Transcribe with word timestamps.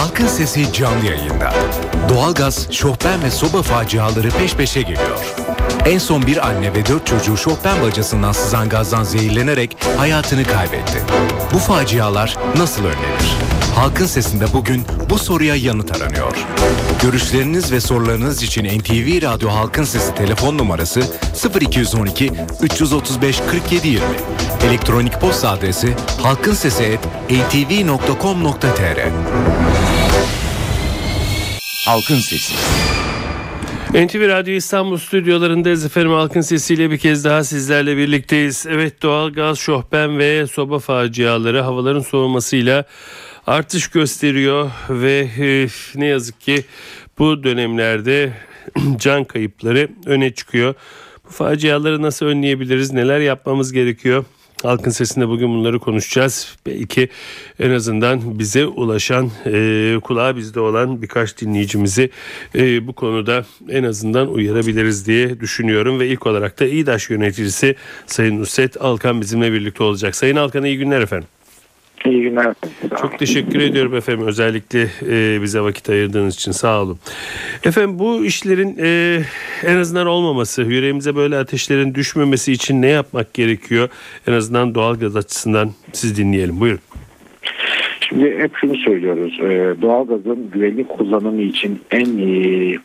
Halkın 0.00 0.26
Sesi 0.26 0.72
canlı 0.72 1.06
yayında. 1.06 1.54
Doğalgaz, 2.08 2.72
şofben 2.72 3.22
ve 3.22 3.30
soba 3.30 3.62
faciaları 3.62 4.30
peş 4.30 4.54
peşe 4.54 4.82
geliyor. 4.82 5.34
En 5.84 5.98
son 5.98 6.26
bir 6.26 6.48
anne 6.48 6.74
ve 6.74 6.86
dört 6.86 7.06
çocuğu 7.06 7.36
şofben 7.36 7.82
bacasından 7.82 8.32
sızan 8.32 8.68
gazdan 8.68 9.04
zehirlenerek 9.04 9.76
hayatını 9.96 10.44
kaybetti. 10.44 11.02
Bu 11.54 11.58
facialar 11.58 12.36
nasıl 12.56 12.84
önlenir? 12.84 13.36
Halkın 13.74 14.06
Sesi'nde 14.06 14.52
bugün 14.52 14.84
bu 15.10 15.18
soruya 15.18 15.54
yanıt 15.54 15.96
aranıyor. 15.96 16.36
Görüşleriniz 17.02 17.72
ve 17.72 17.80
sorularınız 17.80 18.42
için 18.42 18.78
NTV 18.78 19.22
Radyo 19.22 19.50
Halkın 19.50 19.84
Sesi 19.84 20.14
telefon 20.14 20.58
numarası 20.58 21.02
0212 21.60 22.32
335 22.62 23.40
47 23.50 23.88
20. 23.88 24.04
Elektronik 24.68 25.20
posta 25.20 25.50
adresi 25.50 25.94
halkinsesi@ntv.com.tr. 26.22 29.10
Halkın 31.86 32.14
Sesi. 32.14 32.54
NTV 33.94 34.28
Radyo 34.28 34.54
İstanbul 34.54 34.98
stüdyolarındayız 34.98 35.84
efendim 35.84 36.12
halkın 36.12 36.40
sesiyle 36.40 36.90
bir 36.90 36.98
kez 36.98 37.24
daha 37.24 37.44
sizlerle 37.44 37.96
birlikteyiz. 37.96 38.66
Evet 38.68 39.02
doğalgaz, 39.02 39.58
şohben 39.58 40.18
ve 40.18 40.46
soba 40.46 40.78
faciaları 40.78 41.60
havaların 41.60 42.00
soğumasıyla 42.00 42.84
artış 43.46 43.88
gösteriyor 43.88 44.70
ve 44.90 45.28
e, 45.38 45.68
ne 46.00 46.06
yazık 46.06 46.40
ki 46.40 46.64
bu 47.18 47.44
dönemlerde 47.44 48.32
can 48.96 49.24
kayıpları 49.24 49.88
öne 50.06 50.34
çıkıyor. 50.34 50.74
Bu 51.28 51.30
faciaları 51.30 52.02
nasıl 52.02 52.26
önleyebiliriz? 52.26 52.92
Neler 52.92 53.20
yapmamız 53.20 53.72
gerekiyor? 53.72 54.24
Halkın 54.62 54.90
Sesi'nde 54.90 55.28
bugün 55.28 55.48
bunları 55.48 55.78
konuşacağız. 55.78 56.56
Belki 56.66 57.08
en 57.58 57.70
azından 57.70 58.38
bize 58.38 58.66
ulaşan, 58.66 59.30
e, 59.46 59.98
kulağı 60.02 60.36
bizde 60.36 60.60
olan 60.60 61.02
birkaç 61.02 61.40
dinleyicimizi 61.40 62.10
e, 62.54 62.86
bu 62.86 62.92
konuda 62.92 63.44
en 63.68 63.84
azından 63.84 64.32
uyarabiliriz 64.32 65.06
diye 65.06 65.40
düşünüyorum. 65.40 66.00
Ve 66.00 66.08
ilk 66.08 66.26
olarak 66.26 66.60
da 66.60 66.66
İDAŞ 66.66 67.10
yöneticisi 67.10 67.76
Sayın 68.06 68.38
Nusret 68.38 68.80
Alkan 68.80 69.20
bizimle 69.20 69.52
birlikte 69.52 69.82
olacak. 69.82 70.16
Sayın 70.16 70.36
Alkan 70.36 70.64
iyi 70.64 70.78
günler 70.78 71.00
efendim. 71.00 71.28
Günler. 72.30 72.54
Çok 73.00 73.18
teşekkür 73.18 73.60
ediyorum 73.60 73.94
efendim 73.94 74.26
özellikle 74.26 74.88
e, 75.02 75.42
bize 75.42 75.60
vakit 75.60 75.90
ayırdığınız 75.90 76.34
için 76.34 76.52
sağ 76.52 76.82
olun. 76.82 76.98
Efendim 77.64 77.98
bu 77.98 78.24
işlerin 78.24 78.76
e, 78.80 79.20
en 79.62 79.76
azından 79.76 80.06
olmaması, 80.06 80.62
yüreğimize 80.62 81.16
böyle 81.16 81.38
ateşlerin 81.38 81.94
düşmemesi 81.94 82.52
için 82.52 82.82
ne 82.82 82.86
yapmak 82.86 83.34
gerekiyor? 83.34 83.88
En 84.26 84.32
azından 84.32 84.74
doğal 84.74 84.94
gaz 84.94 85.16
açısından 85.16 85.70
siz 85.92 86.16
dinleyelim. 86.16 86.60
Buyurun. 86.60 86.80
Şimdi 88.10 88.38
hep 88.38 88.56
şunu 88.56 88.76
söylüyoruz. 88.76 89.40
E, 89.40 89.82
doğalgazın 89.82 90.50
güvenlik 90.52 90.88
kullanımı 90.88 91.42
için 91.42 91.80
en 91.90 92.06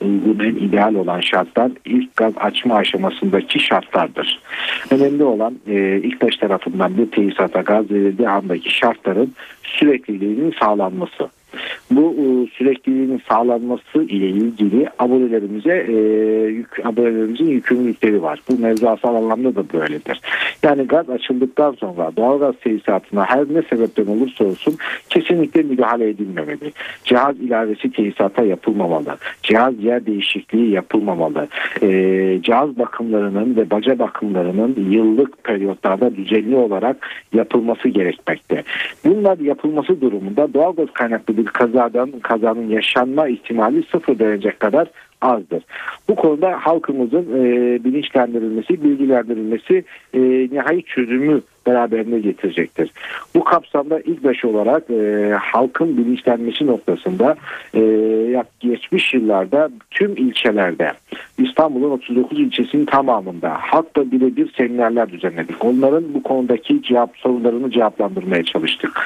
uygun, 0.01 0.39
en 0.39 0.55
ideal 0.55 0.95
olan 0.95 1.19
şartlar 1.19 1.71
ilk 1.85 2.15
gaz 2.15 2.33
açma 2.37 2.75
aşamasındaki 2.75 3.59
şartlardır. 3.59 4.39
Önemli 4.91 5.23
olan 5.23 5.55
e, 5.67 5.99
ilk 6.03 6.19
taş 6.19 6.37
tarafından 6.37 6.97
bir 6.97 7.11
tesisata 7.11 7.61
gaz 7.61 7.91
verildiği 7.91 8.29
andaki 8.29 8.77
şartların 8.77 9.33
sürekliliğinin 9.63 10.53
sağlanması. 10.59 11.29
Bu 11.91 12.15
e, 12.19 12.25
sürekliliğinin 12.57 13.21
sağlanması 13.29 14.03
ile 14.03 14.29
ilgili 14.29 14.87
abonelerimize 14.99 15.85
e, 15.87 15.93
yük, 16.47 16.85
abonelerimizin 16.85 17.47
yükümlülükleri 17.47 18.21
var. 18.21 18.39
Bu 18.49 18.59
mevzuasal 18.59 19.15
anlamda 19.15 19.55
da 19.55 19.63
böyledir. 19.73 20.21
Yani 20.63 20.83
gaz 20.87 21.09
açıldıktan 21.09 21.71
sonra 21.71 22.11
doğalgaz 22.17 22.55
tesisatına 22.61 23.25
her 23.25 23.39
ne 23.39 23.61
sebepten 23.61 24.07
olursa 24.07 24.45
olsun 24.45 24.77
kesinlikle 25.09 25.61
müdahale 25.63 26.09
edilmemeli. 26.09 26.71
Cihaz 27.03 27.39
ilavesi 27.39 27.91
tesisata 27.91 28.43
yapılmamalı. 28.43 29.17
Cihaz 29.43 29.83
yer 29.83 30.05
değişikliği 30.05 30.71
yapılmamalı. 30.71 31.47
E, 31.81 31.89
cihaz 32.41 32.79
bakımlarının 32.79 33.55
ve 33.55 33.69
baca 33.69 33.99
bakımlarının 33.99 34.75
yıllık 34.89 35.43
periyotlarda 35.43 36.15
düzenli 36.15 36.55
olarak 36.55 37.09
yapılması 37.33 37.89
gerekmekte. 37.89 38.63
Bunlar 39.05 39.37
yapılması 39.37 40.01
durumunda 40.01 40.53
doğalgaz 40.53 40.87
kaynaklı 40.93 41.37
bir 41.37 41.45
kazadan 41.75 42.19
kazanın 42.19 42.69
yaşanma 42.69 43.27
ihtimali 43.27 43.83
sıfır 43.91 44.19
derece 44.19 44.51
kadar 44.51 44.87
azdır. 45.25 45.63
Bu 46.09 46.15
konuda 46.15 46.51
halkımızın 46.51 47.25
e, 47.33 47.43
bilinçlendirilmesi, 47.83 48.83
bilgilendirilmesi 48.83 49.83
e, 50.13 50.19
nihai 50.51 50.83
çözümü 50.83 51.41
beraberinde 51.67 52.19
getirecektir. 52.19 52.91
Bu 53.35 53.43
kapsamda 53.43 53.99
ilk 53.99 54.23
baş 54.23 54.45
olarak 54.45 54.89
e, 54.89 55.31
halkın 55.41 55.97
bilinçlenmesi 55.97 56.67
noktasında 56.67 57.35
e, 57.75 57.81
geçmiş 58.59 59.13
yıllarda 59.13 59.69
tüm 59.91 60.17
ilçelerde 60.17 60.91
İstanbul'un 61.37 61.91
39 61.91 62.39
ilçesinin 62.39 62.85
tamamında 62.85 63.57
halkla 63.59 64.11
birebir 64.11 64.53
seminerler 64.57 65.11
düzenledik. 65.11 65.65
Onların 65.65 66.13
bu 66.13 66.23
konudaki 66.23 66.83
cevap 66.83 67.17
sorunlarını 67.17 67.71
cevaplandırmaya 67.71 68.43
çalıştık. 68.43 69.01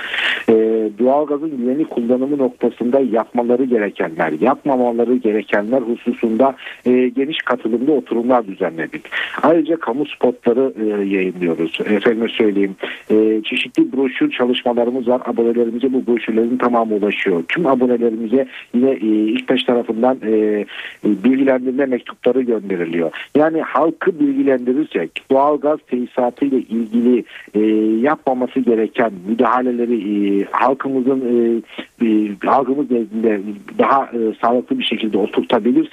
E, 0.50 0.53
doğalgazın 1.00 1.57
güvenli 1.57 1.86
kullanımı 1.86 2.38
noktasında 2.38 3.00
yapmaları 3.00 3.63
gerekenler, 3.63 4.31
yapmamaları 4.41 5.16
gerekenler 5.16 5.81
hususunda 6.09 6.56
e, 6.86 7.09
geniş 7.09 7.38
katılımda 7.38 7.92
oturumlar 7.92 8.47
düzenledik. 8.47 9.02
Ayrıca 9.44 9.75
kamu 9.75 10.06
spotları 10.06 10.74
e, 10.81 11.06
yayınlıyoruz. 11.06 11.80
Efendim 11.86 12.30
söyleyeyim. 12.30 12.75
E, 13.12 13.42
çeşitli 13.44 13.94
broşür 13.97 14.31
çalışmalarımız 14.31 15.08
var. 15.08 15.22
Abonelerimize 15.25 15.94
bu 15.94 16.08
broşürlerin 16.08 16.58
tamamı 16.58 16.96
ulaşıyor. 16.96 17.44
Tüm 17.48 17.68
abonelerimize 17.68 18.48
yine 18.74 18.92
e, 18.92 19.30
İlktaş 19.30 19.64
tarafından 19.64 20.18
e, 20.28 20.66
bilgilendirme 21.03 21.86
mektupları 21.86 22.42
gönderiliyor. 22.42 23.12
Yani 23.36 23.62
halkı 23.62 24.19
bilgilendirirsek 24.19 25.24
doğalgaz 25.31 25.80
tesisatı 25.88 26.46
ile 26.46 26.58
ilgili 26.58 27.24
e, 27.53 27.59
yapmaması 28.02 28.59
gereken 28.59 29.12
müdahaleleri 29.28 29.98
e, 30.40 30.46
halkımızın 30.52 31.22
e, 31.22 32.06
e, 32.06 32.30
halkımız 32.46 32.92
nezdinde 32.92 33.42
daha 33.80 34.03
e, 34.03 34.19
sağlıklı 34.42 34.80
bir 34.80 34.84
şekilde 34.84 35.18
oturtabilirsek 35.18 35.88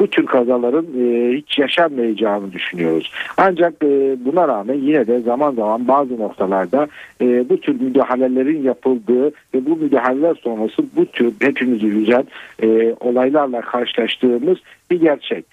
bu 0.00 0.06
tür 0.06 0.26
kazaların 0.26 0.86
e, 0.98 1.32
hiç 1.36 1.58
yaşanmayacağını 1.58 2.52
düşünüyoruz. 2.52 3.12
Ancak 3.36 3.74
e, 3.82 4.16
buna 4.24 4.48
rağmen 4.48 4.74
yine 4.74 5.06
de 5.06 5.20
zaman 5.20 5.54
zaman 5.54 5.88
bazı 5.88 6.18
noktalarda 6.18 6.88
e, 7.20 7.48
bu 7.48 7.60
tür 7.60 7.80
müdahalelerin 7.80 8.62
yapıldığı 8.62 9.26
ve 9.26 9.66
bu 9.66 9.76
müdahaleler 9.76 10.34
sonrası 10.34 10.82
bu 10.96 11.06
tür 11.06 11.32
hepimizi 11.40 11.86
üzen 11.86 12.24
e, 12.62 12.94
olaylarla 13.00 13.60
karşılaştığımız 13.60 14.58
bir 14.90 15.00
gerçek. 15.00 15.44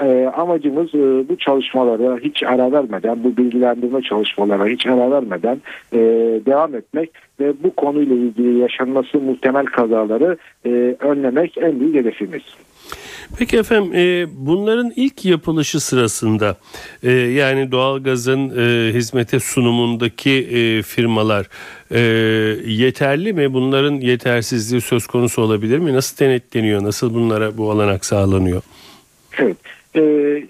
E, 0.00 0.32
amacımız 0.36 0.94
e, 0.94 1.28
bu 1.28 1.38
çalışmalara 1.38 2.18
hiç 2.18 2.42
ara 2.42 2.72
vermeden, 2.72 3.24
bu 3.24 3.36
bilgilendirme 3.36 4.02
çalışmalara 4.02 4.66
hiç 4.66 4.86
ara 4.86 5.10
vermeden 5.10 5.60
e, 5.92 5.98
devam 6.46 6.74
etmek 6.74 7.10
ve 7.40 7.52
bu 7.62 7.74
konuyla 7.74 8.16
ilgili 8.16 8.58
yaşanması 8.58 9.20
muhtemel 9.20 9.66
kazaları 9.66 10.36
e, 10.66 10.96
önlemek 11.00 11.58
en 11.58 11.80
büyük 11.80 11.94
hedefimiz. 11.94 12.42
Peki 13.38 13.56
efendim 13.56 13.92
e, 13.94 14.26
bunların 14.46 14.92
ilk 14.96 15.24
yapılışı 15.24 15.80
sırasında 15.80 16.56
e, 17.02 17.10
yani 17.10 17.72
doğalgazın 17.72 18.50
e, 18.58 18.92
hizmete 18.94 19.40
sunumundaki 19.40 20.30
e, 20.30 20.82
firmalar 20.82 21.48
e, 21.90 22.00
yeterli 22.66 23.32
mi? 23.32 23.52
Bunların 23.52 23.94
yetersizliği 23.94 24.80
söz 24.80 25.06
konusu 25.06 25.42
olabilir 25.42 25.78
mi? 25.78 25.92
Nasıl 25.92 26.24
denetleniyor? 26.24 26.84
Nasıl 26.84 27.14
bunlara 27.14 27.56
bu 27.56 27.70
olanak 27.70 28.04
sağlanıyor? 28.04 28.62
Evet. 29.38 29.56
E, 29.94 30.48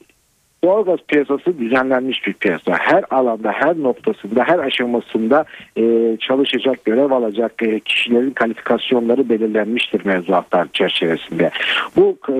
doğalgaz 0.64 0.98
piyasası 1.08 1.58
düzenlenmiş 1.58 2.26
bir 2.26 2.32
piyasa. 2.32 2.72
Her 2.78 3.04
alanda, 3.10 3.52
her 3.52 3.82
noktasında, 3.82 4.44
her 4.44 4.58
aşamasında 4.58 5.44
e, 5.76 6.16
çalışacak, 6.20 6.84
görev 6.84 7.10
alacak 7.10 7.62
e, 7.62 7.80
kişilerin 7.80 8.30
kalifikasyonları 8.30 9.28
belirlenmiştir 9.28 10.06
mevzuatlar 10.06 10.68
çerçevesinde. 10.72 11.50
Bu 11.96 12.18
e, 12.28 12.32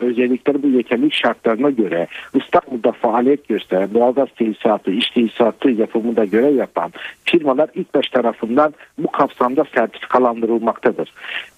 özellikleri, 0.00 0.62
bu 0.62 0.68
yeterlilik 0.68 1.14
şartlarına 1.14 1.70
göre 1.70 2.06
İstanbul'da 2.34 2.92
faaliyet 2.92 3.48
gösteren 3.48 3.94
doğalgaz 3.94 4.28
tesisatı, 4.36 4.90
iş 4.90 5.10
tesisatı 5.10 5.70
yapımında 5.70 6.24
görev 6.24 6.54
yapan 6.54 6.92
firmalar 7.24 7.70
ilk 7.74 7.94
baş 7.94 8.08
tarafından 8.08 8.74
bu 8.98 9.10
kapsamda 9.10 9.64
sertifikalandırılmaktadır. 9.74 11.12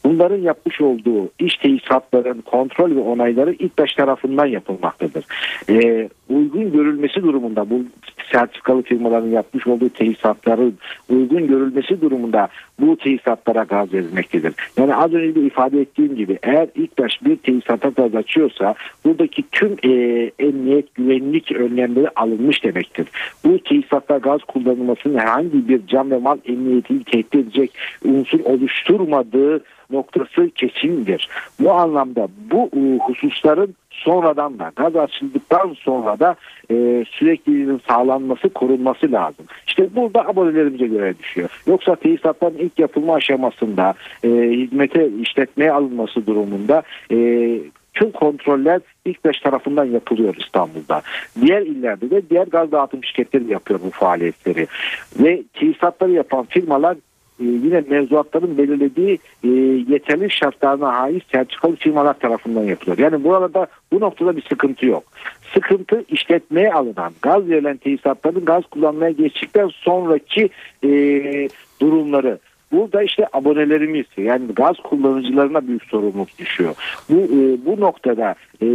Bunların 0.05 0.39
yapmış 0.39 0.81
olduğu 0.81 1.31
iş 1.39 1.57
tesisatların 1.57 2.41
kontrol 2.41 2.97
ve 2.97 3.01
onayları 3.01 3.53
ilk 3.53 3.79
baş 3.79 3.93
tarafından 3.93 4.47
yapılmaktadır. 4.47 5.25
E, 5.69 6.09
uygun 6.29 6.73
görülmesi 6.73 7.23
durumunda 7.23 7.71
bu 7.71 7.85
sertifikalı 8.33 8.83
firmaların 8.83 9.29
yapmış 9.29 9.67
olduğu 9.67 9.89
tesisatların 9.89 10.75
uygun 11.09 11.47
görülmesi 11.47 12.01
durumunda 12.01 12.49
bu 12.81 12.97
tesisatlara 12.97 13.63
gaz 13.63 13.93
verilmektedir. 13.93 14.55
Yani 14.77 14.95
az 14.95 15.13
önce 15.13 15.35
de 15.35 15.41
ifade 15.41 15.81
ettiğim 15.81 16.17
gibi 16.17 16.39
eğer 16.43 16.69
ilk 16.75 16.99
baş 16.99 17.25
bir 17.25 17.37
tesisata 17.37 17.89
gaz 17.89 18.15
açıyorsa 18.15 18.75
buradaki 19.05 19.45
tüm 19.53 19.77
e, 19.83 19.91
emniyet 20.39 20.95
güvenlik 20.95 21.53
önlemleri 21.53 22.09
alınmış 22.17 22.65
demektir. 22.65 23.07
Bu 23.45 23.59
tesisatta 23.59 24.19
gaz 24.19 24.41
kullanılmasının 24.43 25.19
herhangi 25.19 25.69
bir 25.69 25.87
can 25.87 26.11
ve 26.11 26.19
mal 26.19 26.39
emniyetini 26.45 27.05
tehdit 27.05 27.35
edecek 27.35 27.71
unsur 28.05 28.41
oluşturmadığı 28.41 29.65
noktası 29.91 30.51
kesindir. 30.55 31.29
Bu 31.61 31.73
anlamda 31.73 32.29
bu 32.51 32.71
e, 32.77 32.99
hususların 32.99 33.75
sonradan 33.91 34.59
da 34.59 34.73
gaz 34.77 34.97
açıldıktan 34.97 35.77
sonra 35.79 36.19
da 36.19 36.37
e, 36.71 37.05
sürekliliğinin 37.11 37.81
sağlanması 37.89 38.49
korunması 38.49 39.13
lazım. 39.13 39.47
İşte 39.67 39.97
burada 39.97 40.29
abonelerimize 40.29 40.87
göre 40.87 41.15
düşüyor. 41.19 41.63
Yoksa 41.67 41.97
tesisatların 41.97 42.59
ilk 42.59 42.79
yapılma 42.79 43.15
aşamasında 43.15 43.95
e, 44.25 44.29
hizmete 44.29 45.09
işletmeye 45.09 45.73
alınması 45.73 46.27
durumunda 46.27 46.83
e, 47.13 47.17
tüm 47.95 48.11
kontroller 48.11 48.81
ilk 49.05 49.25
beş 49.25 49.41
tarafından 49.41 49.85
yapılıyor 49.85 50.35
İstanbul'da. 50.39 51.03
Diğer 51.41 51.63
illerde 51.63 52.11
de 52.11 52.31
diğer 52.31 52.47
gaz 52.47 52.73
dağıtım 52.73 53.05
şirketleri 53.05 53.53
yapıyor 53.53 53.81
bu 53.85 53.91
faaliyetleri. 53.91 54.67
Ve 55.21 55.43
tesisatları 55.55 56.13
yapan 56.13 56.45
firmalar 56.45 56.97
yine 57.45 57.85
mevzuatların 57.89 58.59
belirlediği 58.59 59.19
e, 59.45 59.49
yeterli 59.93 60.31
şartlarına 60.31 60.99
haiz 60.99 61.23
sertifikalı 61.33 61.77
firmalar 61.77 62.19
tarafından 62.19 62.65
yapılıyor. 62.65 62.99
Yani 62.99 63.25
burada 63.25 63.67
bu 63.93 64.01
noktada 64.01 64.37
bir 64.37 64.43
sıkıntı 64.43 64.87
yok. 64.87 65.05
Sıkıntı 65.55 66.05
işletmeye 66.09 66.73
alınan 66.73 67.13
gaz 67.23 67.49
verilen 67.49 67.77
tesisatların 67.77 68.45
gaz 68.45 68.65
kullanmaya 68.67 69.11
geçtikten 69.11 69.69
sonraki 69.69 70.51
e, 70.85 70.89
durumları. 71.81 72.39
Burada 72.73 73.03
işte 73.03 73.27
abonelerimiz 73.33 74.07
yani 74.17 74.47
gaz 74.57 74.77
kullanıcılarına 74.77 75.69
büyük 75.69 75.85
sorumluluk 75.85 76.39
düşüyor. 76.39 76.75
Bu 77.11 77.15
e, 77.15 77.67
bu 77.67 77.81
noktada 77.81 78.35
e, 78.63 78.67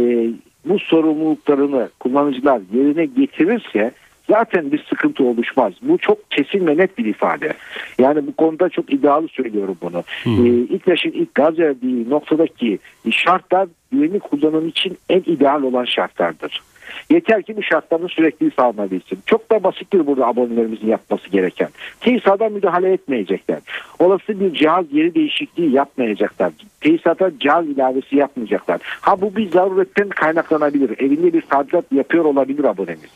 bu 0.64 0.78
sorumluluklarını 0.78 1.88
kullanıcılar 2.00 2.60
yerine 2.74 3.04
getirirse 3.04 3.92
zaten 4.30 4.72
bir 4.72 4.84
sıkıntı 4.88 5.24
oluşmaz. 5.24 5.72
Bu 5.82 5.98
çok 5.98 6.30
kesin 6.30 6.66
ve 6.66 6.76
net 6.76 6.98
bir 6.98 7.04
ifade. 7.04 7.52
Yani 7.98 8.26
bu 8.26 8.36
konuda 8.36 8.68
çok 8.68 8.92
iddialı 8.92 9.28
söylüyorum 9.28 9.76
bunu. 9.82 10.04
Hmm. 10.22 10.46
Ee, 10.46 10.60
İKLAŞ'ın 10.60 11.10
ilk 11.10 11.34
gaz 11.34 11.58
verdiği 11.58 12.10
noktadaki 12.10 12.78
şartlar 13.10 13.68
güvenli 13.92 14.20
kullanım 14.20 14.68
için 14.68 14.98
en 15.08 15.22
ideal 15.26 15.62
olan 15.62 15.84
şartlardır. 15.84 16.62
Yeter 17.10 17.42
ki 17.42 17.56
bu 17.56 17.62
şartların 17.62 18.06
sürekli 18.06 18.50
sağlanabilsin. 18.50 19.18
Çok 19.26 19.50
da 19.50 19.62
basittir 19.62 20.06
burada 20.06 20.26
abonelerimizin 20.26 20.86
yapması 20.86 21.28
gereken. 21.28 21.68
Tesisata 22.00 22.48
müdahale 22.48 22.92
etmeyecekler. 22.92 23.58
Olası 23.98 24.40
bir 24.40 24.52
cihaz 24.54 24.84
yeri 24.92 25.14
değişikliği 25.14 25.70
yapmayacaklar. 25.70 26.52
Tesisata 26.80 27.30
cihaz 27.40 27.68
ilavesi 27.68 28.16
yapmayacaklar. 28.16 28.80
Ha 29.00 29.20
bu 29.20 29.36
bir 29.36 29.50
zaruretten 29.50 30.08
kaynaklanabilir. 30.08 30.98
Evinde 30.98 31.32
bir 31.32 31.42
tadilat 31.42 31.84
yapıyor 31.92 32.24
olabilir 32.24 32.64
abonemiz. 32.64 33.10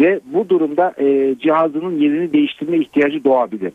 Ve 0.00 0.20
bu 0.24 0.48
durumda 0.48 0.94
e, 0.98 1.34
cihazının 1.38 1.98
yerini 1.98 2.32
değiştirme 2.32 2.78
ihtiyacı 2.78 3.24
doğabilir. 3.24 3.72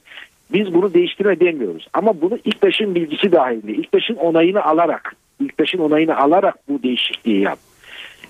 Biz 0.53 0.73
bunu 0.73 0.93
değiştirme 0.93 1.39
demiyoruz. 1.39 1.87
Ama 1.93 2.21
bunu 2.21 2.37
İKTAŞ'ın 2.45 2.95
bilgisi 2.95 3.31
dahilinde, 3.31 3.73
İKTAŞ'ın 3.73 4.15
onayını 4.15 4.63
alarak, 4.63 5.15
İKTAŞ'ın 5.39 5.79
onayını 5.79 6.17
alarak 6.17 6.55
bu 6.69 6.83
değişikliği 6.83 7.41
yap. 7.41 7.59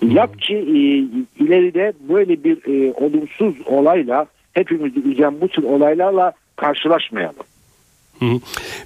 Yap 0.02 0.40
ki 0.40 0.54
e, 0.54 0.78
ileride 1.44 1.92
böyle 2.08 2.44
bir 2.44 2.56
e, 2.66 2.92
olumsuz 2.92 3.54
olayla 3.66 4.26
hepimizi 4.52 5.00
üzen 5.00 5.40
bu 5.40 5.48
tür 5.48 5.62
olaylarla 5.62 6.32
karşılaşmayalım. 6.56 7.44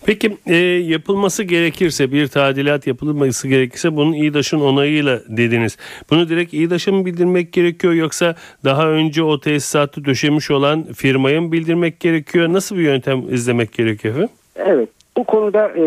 Peki 0.06 0.36
e, 0.46 0.56
yapılması 0.56 1.42
gerekirse 1.42 2.12
bir 2.12 2.28
tadilat 2.28 2.86
yapılması 2.86 3.48
gerekirse 3.48 3.96
bunun 3.96 4.12
İDAŞ'ın 4.12 4.60
onayıyla 4.60 5.20
dediniz. 5.28 5.76
Bunu 6.10 6.28
direkt 6.28 6.54
İDAŞ'a 6.54 6.92
mı 6.92 7.06
bildirmek 7.06 7.52
gerekiyor 7.52 7.92
yoksa 7.92 8.34
daha 8.64 8.88
önce 8.88 9.22
o 9.22 9.40
tesisatı 9.40 10.04
döşemiş 10.04 10.50
olan 10.50 10.82
firmaya 10.82 11.40
mı 11.40 11.52
bildirmek 11.52 12.00
gerekiyor? 12.00 12.52
Nasıl 12.52 12.76
bir 12.76 12.82
yöntem 12.82 13.34
izlemek 13.34 13.72
gerekiyor 13.72 14.14
efendim? 14.14 14.34
Evet 14.56 14.88
bu 15.16 15.24
konuda 15.24 15.68
e, 15.68 15.84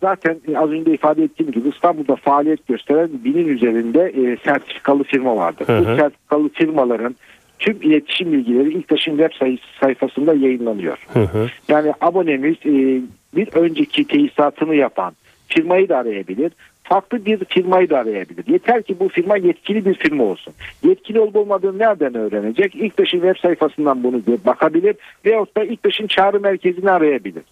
zaten 0.00 0.40
az 0.56 0.70
önce 0.70 0.94
ifade 0.94 1.22
ettiğim 1.22 1.52
gibi 1.52 1.68
İstanbul'da 1.68 2.16
faaliyet 2.16 2.66
gösteren 2.66 3.10
binin 3.24 3.48
üzerinde 3.48 4.00
e, 4.00 4.36
sertifikalı 4.36 5.04
firma 5.04 5.36
vardır. 5.36 5.68
Hı 5.68 5.78
hı. 5.78 5.80
Bu 5.80 5.96
sertifikalı 5.96 6.48
firmaların 6.48 7.16
tüm 7.58 7.82
iletişim 7.82 8.32
bilgileri 8.32 8.72
İlktaş'ın 8.72 9.18
web 9.18 9.58
sayfasında 9.80 10.34
yayınlanıyor. 10.34 10.98
Hı 11.12 11.20
hı. 11.20 11.48
Yani 11.68 11.92
abonemiz 12.00 12.56
e, 12.56 13.00
bir 13.36 13.48
önceki 13.54 14.04
tesisatını 14.04 14.74
yapan 14.74 15.14
firmayı 15.48 15.88
da 15.88 15.96
arayabilir. 15.98 16.52
Farklı 16.82 17.26
bir 17.26 17.44
firmayı 17.44 17.90
da 17.90 17.98
arayabilir. 17.98 18.44
Yeter 18.46 18.82
ki 18.82 18.96
bu 19.00 19.08
firma 19.08 19.36
yetkili 19.36 19.84
bir 19.84 19.94
firma 19.94 20.24
olsun. 20.24 20.54
Yetkili 20.82 21.20
olup 21.20 21.36
olmadığını 21.36 21.78
nereden 21.78 22.14
öğrenecek? 22.14 22.74
İlktaş'ın 22.74 23.20
web 23.20 23.36
sayfasından 23.36 24.02
bunu 24.02 24.22
bakabilir. 24.46 24.96
Veyahut 25.26 25.56
da 25.56 25.64
İlktaş'ın 25.64 26.06
çağrı 26.06 26.40
merkezini 26.40 26.90
arayabilir. 26.90 27.42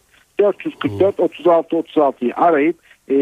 444 0.40 1.20
36 1.20 1.76
36'yı 1.76 2.36
arayıp 2.36 2.76
e, 3.10 3.16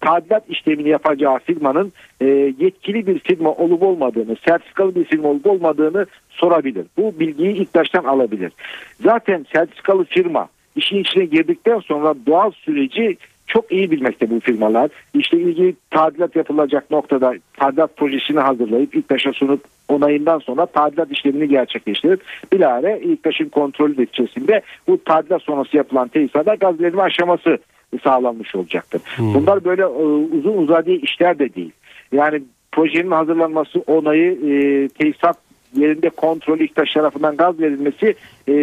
tadilat 0.00 0.50
işlemini 0.50 0.88
yapacağı 0.88 1.38
firmanın 1.38 1.92
e, 2.20 2.26
yetkili 2.58 3.06
bir 3.06 3.18
firma 3.18 3.52
olup 3.52 3.82
olmadığını, 3.82 4.36
sertifikalı 4.46 4.94
bir 4.94 5.04
firma 5.04 5.28
olup 5.28 5.46
olmadığını 5.46 6.06
sorabilir. 6.30 6.86
Bu 6.96 7.20
bilgiyi 7.20 7.52
ilk 7.52 7.74
baştan 7.74 8.04
alabilir. 8.04 8.52
Zaten 9.00 9.46
sertifikalı 9.52 10.04
firma 10.04 10.48
işin 10.76 10.98
içine 10.98 11.24
girdikten 11.24 11.78
sonra 11.78 12.14
doğal 12.26 12.50
süreci 12.50 13.16
çok 13.46 13.72
iyi 13.72 13.90
bilmekte 13.90 14.30
bu 14.30 14.40
firmalar. 14.40 14.90
İşte 15.14 15.40
ilgili 15.40 15.74
tadilat 15.90 16.36
yapılacak 16.36 16.90
noktada 16.90 17.34
tadilat 17.56 17.96
projesini 17.96 18.40
hazırlayıp 18.40 18.94
ilk 18.94 19.10
başa 19.10 19.32
sunup 19.32 19.64
onayından 19.88 20.38
sonra 20.38 20.66
tadilat 20.66 21.12
işlemini 21.12 21.48
gerçekleştirip 21.48 22.20
bilahare 22.52 23.00
ilk 23.02 23.24
başın 23.24 23.48
kontrolü 23.48 23.92
neticesinde 24.02 24.62
bu 24.88 25.04
tadilat 25.04 25.42
sonrası 25.42 25.76
yapılan 25.76 26.08
tesisata 26.08 26.54
gaz 26.54 26.74
aşaması 26.98 27.58
sağlanmış 28.04 28.54
olacaktır. 28.54 29.02
Hmm. 29.16 29.34
Bunlar 29.34 29.64
böyle 29.64 29.82
e, 29.82 30.36
uzun 30.38 30.56
uzadığı 30.56 30.94
işler 30.96 31.38
de 31.38 31.54
değil. 31.54 31.72
Yani 32.12 32.42
projenin 32.72 33.10
hazırlanması, 33.10 33.78
onayı, 33.86 34.32
e, 34.32 34.88
tesisat 34.88 35.36
yerinde 35.76 36.10
kontrol 36.10 36.58
İktaş 36.58 36.92
tarafından 36.92 37.36
gaz 37.36 37.60
verilmesi 37.60 38.14
e, 38.48 38.54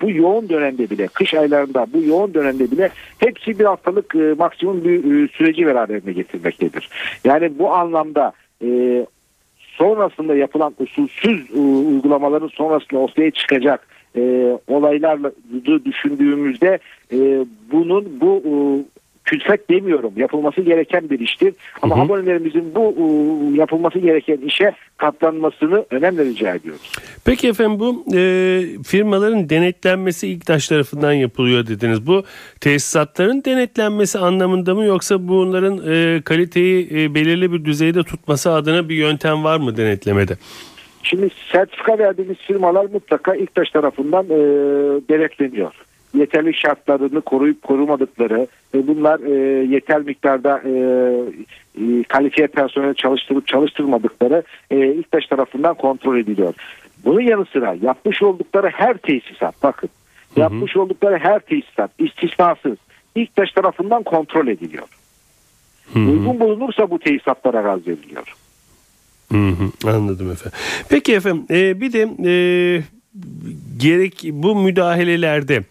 bu 0.00 0.10
yoğun 0.10 0.48
dönemde 0.48 0.90
bile, 0.90 1.06
kış 1.06 1.34
aylarında 1.34 1.86
bu 1.92 2.02
yoğun 2.02 2.34
dönemde 2.34 2.70
bile 2.70 2.90
hepsi 3.18 3.58
bir 3.58 3.64
haftalık 3.64 4.14
e, 4.14 4.34
maksimum 4.38 4.84
bir 4.84 5.24
e, 5.24 5.28
süreci 5.28 5.66
beraberinde 5.66 6.12
getirmektedir. 6.12 6.88
Yani 7.24 7.58
bu 7.58 7.72
anlamda 7.74 8.32
e, 8.64 8.68
sonrasında 9.58 10.34
yapılan 10.36 10.74
usulsüz 10.78 11.50
e, 11.54 11.58
uygulamaların 11.58 12.48
sonrasında 12.48 13.00
ortaya 13.00 13.30
çıkacak 13.30 13.86
e, 14.16 14.58
olaylarla 14.68 15.32
düşündüğümüzde 15.84 16.78
e, 17.12 17.44
bunun 17.72 18.20
bu 18.20 18.42
e, 18.46 18.52
külfet 19.30 19.70
demiyorum. 19.70 20.12
Yapılması 20.16 20.60
gereken 20.60 21.10
bir 21.10 21.20
iştir. 21.20 21.54
Ama 21.82 21.96
hı 21.96 22.00
hı. 22.00 22.04
abonelerimizin 22.04 22.74
bu 22.74 22.94
e, 22.98 23.04
yapılması 23.58 23.98
gereken 23.98 24.36
işe 24.36 24.72
katlanmasını 24.96 25.84
önemli 25.90 26.24
rica 26.24 26.54
ediyoruz. 26.54 26.92
Peki 27.24 27.48
efendim 27.48 27.80
bu 27.80 28.04
e, 28.14 28.62
firmaların 28.86 29.48
denetlenmesi 29.48 30.28
ilk 30.28 30.46
taş 30.46 30.68
tarafından 30.68 31.12
yapılıyor 31.12 31.66
dediniz. 31.66 32.06
Bu 32.06 32.24
tesisatların 32.60 33.44
denetlenmesi 33.44 34.18
anlamında 34.18 34.74
mı 34.74 34.84
yoksa 34.84 35.28
bunların 35.28 35.80
e, 35.92 36.22
kaliteyi 36.22 36.88
e, 36.90 37.14
belirli 37.14 37.52
bir 37.52 37.64
düzeyde 37.64 38.02
tutması 38.02 38.50
adına 38.50 38.88
bir 38.88 38.94
yöntem 38.94 39.44
var 39.44 39.56
mı 39.56 39.76
denetlemede? 39.76 40.36
Şimdi 41.02 41.28
sertifika 41.52 41.98
verdiğimiz 41.98 42.36
firmalar 42.36 42.84
mutlaka 42.84 43.34
ilk 43.34 43.54
taş 43.54 43.70
tarafından 43.70 44.24
e, 44.24 44.38
denetleniyor 45.08 45.72
yeterli 46.14 46.54
şartlarını 46.54 47.20
koruyup 47.20 47.62
korumadıkları 47.62 48.46
ve 48.74 48.86
bunlar 48.86 49.20
e, 49.20 49.64
yeter 49.66 50.00
miktarda 50.00 50.62
e, 50.64 50.72
e, 51.82 52.02
kalifiye 52.02 52.46
personel 52.46 52.94
çalıştırıp 52.94 53.46
çalıştırmadıkları 53.46 54.42
e, 54.70 54.92
İktaş 54.92 55.26
tarafından 55.26 55.74
kontrol 55.74 56.18
ediliyor. 56.18 56.54
Bunun 57.04 57.20
yanı 57.20 57.44
sıra 57.44 57.76
yapmış 57.82 58.22
oldukları 58.22 58.68
her 58.68 58.96
tesisat 58.96 59.62
bakın 59.62 59.90
hı 60.34 60.34
hı. 60.34 60.40
yapmış 60.40 60.76
oldukları 60.76 61.18
her 61.18 61.38
tesisat 61.38 61.90
istisnasız 61.98 62.76
İktaş 63.14 63.52
tarafından 63.52 64.02
kontrol 64.02 64.46
ediliyor. 64.46 64.86
Hı 65.92 65.98
hı. 65.98 66.10
Uygun 66.10 66.40
bulunursa 66.40 66.90
bu 66.90 66.98
tesisatlara 66.98 67.60
gaz 67.60 67.86
veriliyor. 67.86 68.34
Hı 69.32 69.48
hı, 69.48 69.90
anladım 69.90 70.32
efendim. 70.32 70.58
Peki 70.88 71.14
efendim 71.14 71.46
e, 71.50 71.80
bir 71.80 71.92
de 71.92 72.08
e, 72.24 72.32
gerek 73.76 74.24
bu 74.32 74.56
müdahalelerde 74.56 75.62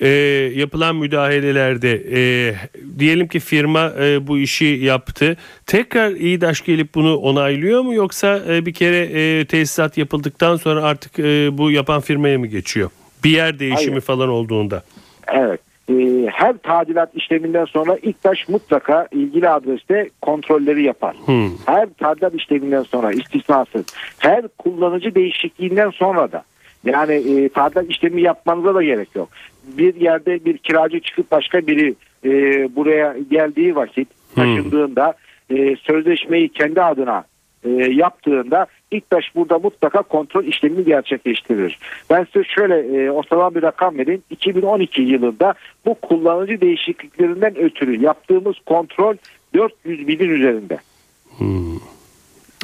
e, 0.00 0.08
yapılan 0.56 0.96
müdahalelerde 0.96 2.02
e, 2.12 2.54
diyelim 2.98 3.28
ki 3.28 3.40
firma 3.40 3.92
e, 4.00 4.26
bu 4.26 4.38
işi 4.38 4.64
yaptı. 4.64 5.36
Tekrar 5.66 6.10
İDAŞ 6.10 6.64
gelip 6.64 6.94
bunu 6.94 7.16
onaylıyor 7.16 7.80
mu 7.82 7.94
yoksa 7.94 8.42
e, 8.48 8.66
bir 8.66 8.72
kere 8.74 8.98
e, 8.98 9.44
tesisat 9.44 9.98
yapıldıktan 9.98 10.56
sonra 10.56 10.82
artık 10.82 11.18
e, 11.18 11.58
bu 11.58 11.70
yapan 11.70 12.00
firmaya 12.00 12.38
mı 12.38 12.46
geçiyor? 12.46 12.90
Bir 13.24 13.30
yer 13.30 13.58
değişimi 13.58 13.90
Hayır. 13.90 14.00
falan 14.00 14.28
olduğunda. 14.28 14.82
Evet. 15.28 15.60
Ee, 15.90 16.26
her 16.32 16.58
tadilat 16.58 17.14
işleminden 17.14 17.64
sonra 17.64 17.96
İKTAŞ 17.96 18.48
mutlaka 18.48 19.08
ilgili 19.12 19.48
adreste 19.48 20.10
kontrolleri 20.22 20.82
yapar. 20.82 21.16
Hmm. 21.24 21.50
Her 21.66 21.88
tadilat 21.98 22.34
işleminden 22.34 22.82
sonra 22.82 23.12
istisnasız. 23.12 23.84
Her 24.18 24.48
kullanıcı 24.48 25.14
değişikliğinden 25.14 25.90
sonra 25.90 26.32
da. 26.32 26.44
Yani 26.84 27.14
e, 27.14 27.48
tadilat 27.48 27.90
işlemi 27.90 28.22
yapmanıza 28.22 28.74
da 28.74 28.82
gerek 28.82 29.08
yok. 29.14 29.28
Bir 29.64 29.94
yerde 29.94 30.44
bir 30.44 30.58
kiracı 30.58 31.00
çıkıp 31.00 31.30
başka 31.30 31.66
biri 31.66 31.94
e, 32.24 32.30
buraya 32.76 33.16
geldiği 33.30 33.76
vakit 33.76 34.08
taşındığında 34.34 35.14
e, 35.50 35.76
sözleşmeyi 35.76 36.48
kendi 36.48 36.82
adına 36.82 37.24
e, 37.64 37.70
yaptığında 37.70 38.66
İKTAŞ 38.90 39.34
burada 39.34 39.58
mutlaka 39.58 40.02
kontrol 40.02 40.44
işlemini 40.44 40.84
gerçekleştirir. 40.84 41.78
Ben 42.10 42.26
size 42.32 42.44
şöyle 42.44 42.78
e, 42.78 43.10
ortalama 43.10 43.54
bir 43.54 43.62
rakam 43.62 43.98
vereyim. 43.98 44.22
2012 44.30 45.02
yılında 45.02 45.54
bu 45.86 45.94
kullanıcı 45.94 46.60
değişikliklerinden 46.60 47.56
ötürü 47.56 48.02
yaptığımız 48.02 48.56
kontrol 48.66 49.14
400 49.54 50.08
binin 50.08 50.28
üzerinde. 50.28 50.78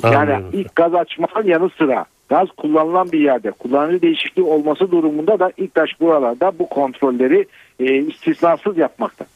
Yani 0.04 0.16
Anlıyorum. 0.16 0.50
ilk 0.52 0.76
gaz 0.76 0.94
açmanın 0.94 1.46
yanı 1.46 1.70
sıra 1.78 2.04
gaz 2.28 2.48
kullanılan 2.56 3.12
bir 3.12 3.20
yerde 3.20 3.50
kullanıcı 3.50 4.02
değişikliği 4.02 4.42
olması 4.42 4.90
durumunda 4.90 5.38
da 5.38 5.52
İKTAŞ 5.56 6.00
buralarda 6.00 6.52
bu 6.58 6.68
kontrolleri 6.68 7.46
e, 7.80 7.94
istisnasız 7.94 8.78
yapmakta. 8.78 9.26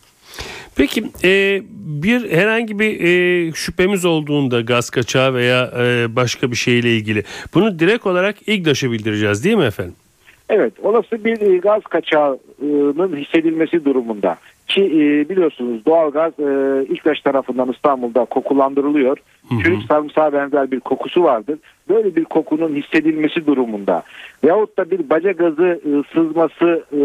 Peki 0.76 1.04
e, 1.24 1.62
bir 2.02 2.32
herhangi 2.32 2.78
bir 2.78 3.00
e, 3.00 3.52
şüphemiz 3.52 4.04
olduğunda 4.04 4.60
gaz 4.60 4.90
kaçağı 4.90 5.34
veya 5.34 5.72
e, 5.78 6.16
başka 6.16 6.50
bir 6.50 6.56
şeyle 6.56 6.96
ilgili 6.96 7.24
bunu 7.54 7.78
direkt 7.78 8.06
olarak 8.06 8.48
İGDAŞ'a 8.48 8.92
bildireceğiz 8.92 9.44
değil 9.44 9.56
mi 9.56 9.64
efendim? 9.64 9.94
Evet, 10.48 10.72
olası 10.82 11.24
bir 11.24 11.40
e, 11.40 11.58
gaz 11.58 11.82
kaçağının 11.82 13.16
hissedilmesi 13.16 13.84
durumunda 13.84 14.36
ki 14.70 14.84
e, 14.84 15.28
biliyorsunuz 15.28 15.86
doğalgaz 15.86 16.32
e, 16.38 16.84
İlktaş 16.88 17.20
tarafından 17.20 17.72
İstanbul'da 17.72 18.24
kokulandırılıyor. 18.24 19.16
Çürük 19.62 19.82
sarımsağa 19.82 20.32
benzer 20.32 20.70
bir 20.70 20.80
kokusu 20.80 21.22
vardır. 21.22 21.58
Böyle 21.88 22.16
bir 22.16 22.24
kokunun 22.24 22.74
hissedilmesi 22.74 23.46
durumunda 23.46 24.02
veyahut 24.44 24.78
da 24.78 24.90
bir 24.90 25.10
baca 25.10 25.32
gazı 25.32 25.80
e, 25.84 25.90
sızması 26.14 26.84
e, 26.92 27.00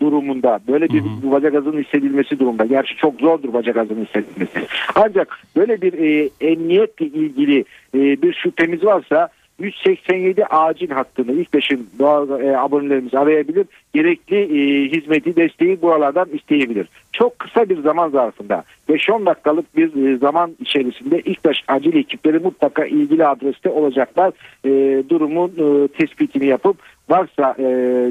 durumunda 0.00 0.60
böyle 0.68 0.88
bir 0.88 1.02
baca 1.22 1.48
gazının 1.48 1.82
hissedilmesi 1.82 2.38
durumunda. 2.38 2.64
Gerçi 2.64 2.96
çok 2.96 3.20
zordur 3.20 3.52
baca 3.52 3.72
gazının 3.72 4.04
hissedilmesi. 4.04 4.66
Ancak 4.94 5.38
böyle 5.56 5.82
bir 5.82 5.92
e, 5.92 6.30
emniyetle 6.40 7.06
ilgili 7.06 7.64
e, 7.94 8.22
bir 8.22 8.32
şüphemiz 8.32 8.84
varsa 8.84 9.28
187 9.58 10.44
acil 10.46 10.90
hattını 10.90 11.32
ilk 11.32 11.54
beşin 11.54 11.88
e, 12.00 12.56
abonelerimiz 12.56 13.14
arayabilir. 13.14 13.66
Gerekli 13.94 14.36
e, 14.36 14.88
hizmeti, 14.88 15.36
desteği 15.36 15.82
buralardan 15.82 16.28
isteyebilir. 16.32 16.88
Çok 17.12 17.38
kısa 17.38 17.68
bir 17.68 17.82
zaman 17.82 18.08
zarfında 18.08 18.64
5-10 18.88 19.26
dakikalık 19.26 19.76
bir 19.76 20.06
e, 20.06 20.16
zaman 20.16 20.56
içerisinde 20.60 21.20
ilk 21.20 21.44
baş 21.44 21.64
acil 21.68 21.96
ekipleri 21.96 22.38
mutlaka 22.38 22.84
ilgili 22.84 23.26
adreste 23.26 23.68
olacaklar. 23.70 24.32
E, 24.64 25.02
durumun 25.08 25.48
e, 25.48 25.88
tespitini 25.88 26.46
yapıp 26.46 26.76
varsa 27.08 27.56
e, 27.58 27.66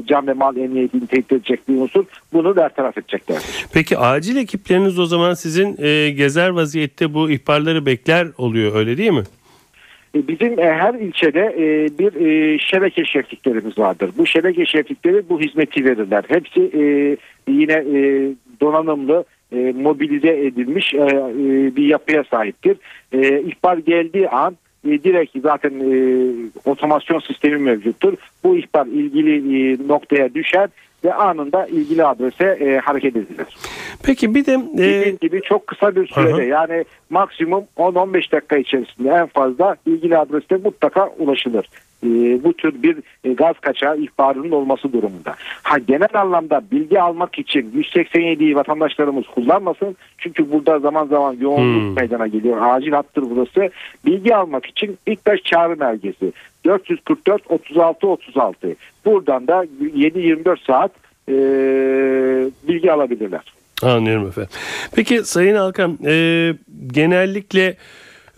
can 0.06 0.26
ve 0.26 0.32
mal 0.32 0.56
emniyetini 0.56 1.06
tehdit 1.06 1.32
edecek 1.32 1.68
bir 1.68 1.74
unsur 1.74 2.04
bunu 2.32 2.56
bertaraf 2.56 2.98
edecekler. 2.98 3.42
Peki 3.72 3.98
acil 3.98 4.36
ekipleriniz 4.36 4.98
o 4.98 5.06
zaman 5.06 5.34
sizin 5.34 5.76
e, 5.82 6.10
gezer 6.10 6.48
vaziyette 6.48 7.14
bu 7.14 7.30
ihbarları 7.30 7.86
bekler 7.86 8.28
oluyor 8.38 8.74
öyle 8.74 8.98
değil 8.98 9.12
mi? 9.12 9.24
E, 10.14 10.28
Bizim 10.28 10.58
e, 10.58 10.62
her 10.62 10.94
ilçede 10.94 11.40
e, 11.58 11.98
bir 11.98 12.58
şebeke 12.58 13.04
şefliklerimiz 13.04 13.78
vardır. 13.78 14.10
Bu 14.18 14.26
şebeke 14.26 14.66
şeflikleri 14.66 15.28
bu 15.28 15.40
hizmeti 15.40 15.84
verirler. 15.84 16.24
Hepsi 16.28 16.60
yine 17.48 17.84
donanımlı, 18.60 19.24
mobilize 19.74 20.46
edilmiş 20.46 20.94
bir 21.76 21.86
yapıya 21.86 22.24
sahiptir. 22.24 22.76
İhbar 23.46 23.78
geldiği 23.78 24.28
an 24.28 24.56
direkt 24.84 25.36
zaten 25.42 25.72
otomasyon 26.64 27.18
sistemi 27.18 27.56
mevcuttur. 27.58 28.14
Bu 28.44 28.56
ihbar 28.56 28.86
ilgili 28.86 29.88
noktaya 29.88 30.34
düşer 30.34 30.68
ve 31.04 31.14
anında 31.14 31.66
ilgili 31.66 32.04
adrese 32.04 32.44
e, 32.44 32.78
hareket 32.78 33.16
edilir. 33.16 33.46
Peki 34.02 34.34
bir 34.34 34.46
de 34.46 34.52
e, 34.52 34.78
Dediğim 34.78 35.18
gibi 35.20 35.40
çok 35.42 35.66
kısa 35.66 35.96
bir 35.96 36.06
sürede 36.06 36.32
hı. 36.32 36.42
yani 36.42 36.84
maksimum 37.10 37.64
10-15 37.76 38.32
dakika 38.32 38.56
içerisinde 38.56 39.08
en 39.08 39.26
fazla 39.26 39.76
ilgili 39.86 40.18
adreste 40.18 40.56
mutlaka 40.56 41.08
ulaşılır. 41.08 41.68
Ee, 42.04 42.44
bu 42.44 42.52
tür 42.52 42.82
bir 42.82 42.96
e, 43.24 43.32
gaz 43.32 43.60
kaçağı 43.60 43.98
ihbarının 43.98 44.50
olması 44.50 44.92
durumunda. 44.92 45.34
Ha 45.62 45.78
genel 45.78 46.08
anlamda 46.14 46.62
bilgi 46.72 47.00
almak 47.00 47.38
için 47.38 47.72
187'yi 47.76 48.56
vatandaşlarımız 48.56 49.26
kullanmasın. 49.26 49.96
Çünkü 50.18 50.52
burada 50.52 50.78
zaman 50.78 51.06
zaman 51.06 51.36
yoğunluk 51.40 51.82
Hmm. 51.82 51.94
meydana 51.96 52.26
geliyor. 52.26 52.56
Acil 52.60 52.92
hattır 52.92 53.24
burası. 53.30 53.70
Bilgi 54.06 54.36
almak 54.36 54.66
için 54.66 54.98
İktaş 55.06 55.40
Çağrı 55.42 55.76
Merkezi 55.76 56.32
444 56.64 57.42
36 57.48 58.06
36. 58.06 58.74
Buradan 59.04 59.46
da 59.46 59.64
7-24 59.94 60.64
saat 60.66 60.90
e, 61.28 61.32
bilgi 62.68 62.92
alabilirler. 62.92 63.42
Anlıyorum 63.82 64.28
efendim. 64.28 64.50
Peki 64.94 65.24
Sayın 65.24 65.54
Alkan 65.54 65.98
e, 66.06 66.52
genellikle 66.86 67.76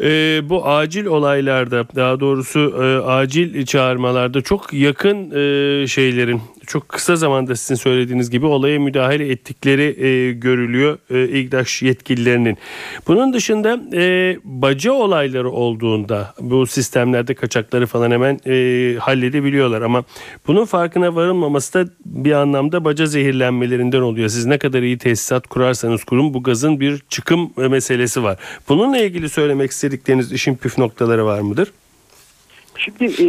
e, 0.02 0.40
bu 0.48 0.68
acil 0.68 1.06
olaylarda 1.06 1.84
daha 1.96 2.20
doğrusu 2.20 2.60
e, 2.82 3.10
acil 3.10 3.66
çağırmalarda 3.66 4.42
çok 4.42 4.72
yakın 4.72 5.30
e, 5.30 5.86
şeylerin 5.86 6.40
çok 6.70 6.88
kısa 6.88 7.16
zamanda 7.16 7.56
sizin 7.56 7.74
söylediğiniz 7.74 8.30
gibi 8.30 8.46
olaya 8.46 8.78
müdahale 8.80 9.30
ettikleri 9.30 10.04
e, 10.06 10.32
görülüyor 10.32 10.98
e, 11.10 11.38
İGDAŞ 11.38 11.82
yetkililerinin. 11.82 12.58
Bunun 13.06 13.32
dışında 13.32 13.80
e, 13.92 14.36
baca 14.44 14.92
olayları 14.92 15.50
olduğunda 15.50 16.34
bu 16.40 16.66
sistemlerde 16.66 17.34
kaçakları 17.34 17.86
falan 17.86 18.10
hemen 18.10 18.40
e, 18.46 18.96
halledebiliyorlar 18.98 19.82
ama 19.82 20.04
bunun 20.46 20.64
farkına 20.64 21.14
varılmaması 21.14 21.74
da 21.74 21.90
bir 22.04 22.32
anlamda 22.32 22.84
baca 22.84 23.06
zehirlenmelerinden 23.06 24.00
oluyor. 24.00 24.28
Siz 24.28 24.46
ne 24.46 24.58
kadar 24.58 24.82
iyi 24.82 24.98
tesisat 24.98 25.46
kurarsanız 25.46 26.04
kurun 26.04 26.34
bu 26.34 26.42
gazın 26.42 26.80
bir 26.80 27.02
çıkım 27.08 27.50
e, 27.58 27.68
meselesi 27.68 28.22
var. 28.22 28.38
Bununla 28.68 28.98
ilgili 28.98 29.28
söylemek 29.28 29.70
istedikleriniz 29.70 30.32
işin 30.32 30.56
püf 30.56 30.78
noktaları 30.78 31.24
var 31.26 31.40
mıdır? 31.40 31.72
Şimdi 32.76 33.04
e, 33.04 33.28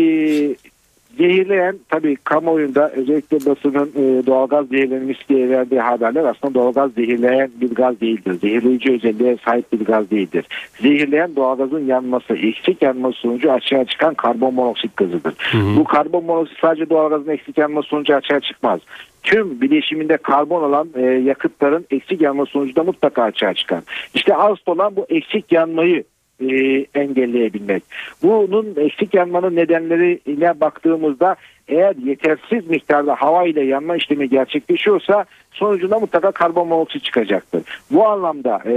zehirleyen 1.18 1.80
tabii 1.89 2.15
kamuoyunda 2.15 2.91
özellikle 2.91 3.38
basının 3.38 3.91
e, 3.96 4.25
doğalgaz 4.25 4.68
zehirlenmiş 4.68 5.30
diye 5.30 5.50
verdiği 5.50 5.80
haberler 5.80 6.24
aslında 6.24 6.53
doğalgaz 6.53 6.91
zehirleyen 6.91 7.51
bir 7.62 7.75
gaz 7.75 8.01
değildir. 8.01 8.34
Zehirleyici 8.41 8.91
özelliğe 8.91 9.38
sahip 9.46 9.74
bir 9.74 9.86
gaz 9.86 10.12
değildir. 10.12 10.46
Zehirleyen 10.80 11.36
doğalgazın 11.36 11.86
yanması, 11.86 12.34
eksik 12.34 12.82
yanması 12.82 13.20
sonucu 13.20 13.51
açığa 13.51 13.86
çıkan 13.86 14.13
karbon 14.13 14.53
monoksit 14.53 14.98
gazıdır. 14.98 15.34
Bu 15.77 15.84
karbon 15.84 16.25
monoksit 16.25 16.58
sadece 16.62 16.89
doğalgazın 16.89 17.32
eksik 17.32 17.58
yanması 17.58 17.88
sonucu 17.88 18.15
açığa 18.15 18.39
çıkmaz. 18.39 18.80
Tüm 19.24 19.62
bileşiminde 19.62 20.18
karbon 20.18 20.63
olan 20.63 20.89
e, 20.96 21.01
yakıtların 21.01 21.86
eksik 21.91 22.22
yanma 22.22 22.46
sonucunda 22.46 22.84
mutlaka 22.84 23.24
açığa 23.24 23.53
çıkar. 23.53 23.84
İşte 24.13 24.36
asıl 24.36 24.72
olan 24.72 24.96
bu 24.96 25.06
eksik 25.10 25.51
yanmayı 25.51 26.03
e, 26.42 26.86
engelleyebilmek. 27.00 27.84
Bunun 28.24 28.76
eksik 28.78 29.14
yanmanın 29.14 29.56
nedenlerine 29.56 30.60
baktığımızda 30.62 31.36
eğer 31.68 31.96
yetersiz 32.06 32.70
miktarda 32.70 33.16
hava 33.16 33.46
ile 33.46 33.62
yanma 33.64 33.96
işlemi 33.96 34.30
gerçekleşiyorsa 34.30 35.26
sonucunda 35.52 36.00
mutlaka 36.00 36.32
karbon 36.32 36.68
monoksit 36.68 37.04
çıkacaktır. 37.04 37.64
Bu 37.92 38.08
anlamda 38.08 38.62
e, 38.66 38.74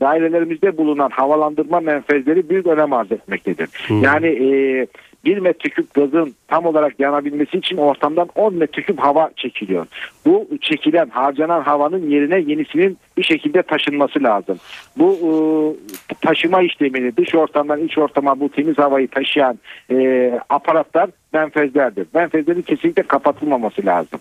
dairelerimizde 0.00 0.76
bulunan 0.76 1.10
havalandırma 1.10 1.80
menfezleri 1.80 2.48
büyük 2.48 2.66
önem 2.66 2.92
arz 2.92 3.12
etmektedir. 3.12 3.68
Yani 4.02 4.26
e, 4.26 4.86
1 5.24 5.38
metreküp 5.38 5.94
gazın 5.94 6.34
tam 6.48 6.66
olarak 6.66 7.00
yanabilmesi 7.00 7.58
için 7.58 7.76
ortamdan 7.76 8.28
10 8.34 8.54
metreküp 8.54 8.98
hava 8.98 9.30
çekiliyor. 9.36 9.86
Bu 10.26 10.48
çekilen, 10.60 11.08
harcanan 11.08 11.62
havanın 11.62 12.10
yerine 12.10 12.38
yenisinin 12.52 12.98
bir 13.16 13.22
şekilde 13.22 13.62
taşınması 13.62 14.22
lazım. 14.22 14.58
Bu 14.96 15.12
e, 15.12 15.32
taşıma 16.20 16.62
işlemini 16.62 17.16
dış 17.16 17.34
ortamdan 17.34 17.80
iç 17.80 17.98
ortama 17.98 18.40
bu 18.40 18.48
temiz 18.48 18.78
havayı 18.78 19.08
taşıyan 19.08 19.58
e, 19.90 20.30
aparatlar 20.48 21.10
menfezlerdir. 21.32 22.06
Menfezlerin 22.14 22.62
kesinlikle 22.62 23.02
kapatılmaması 23.02 23.86
lazım. 23.86 24.20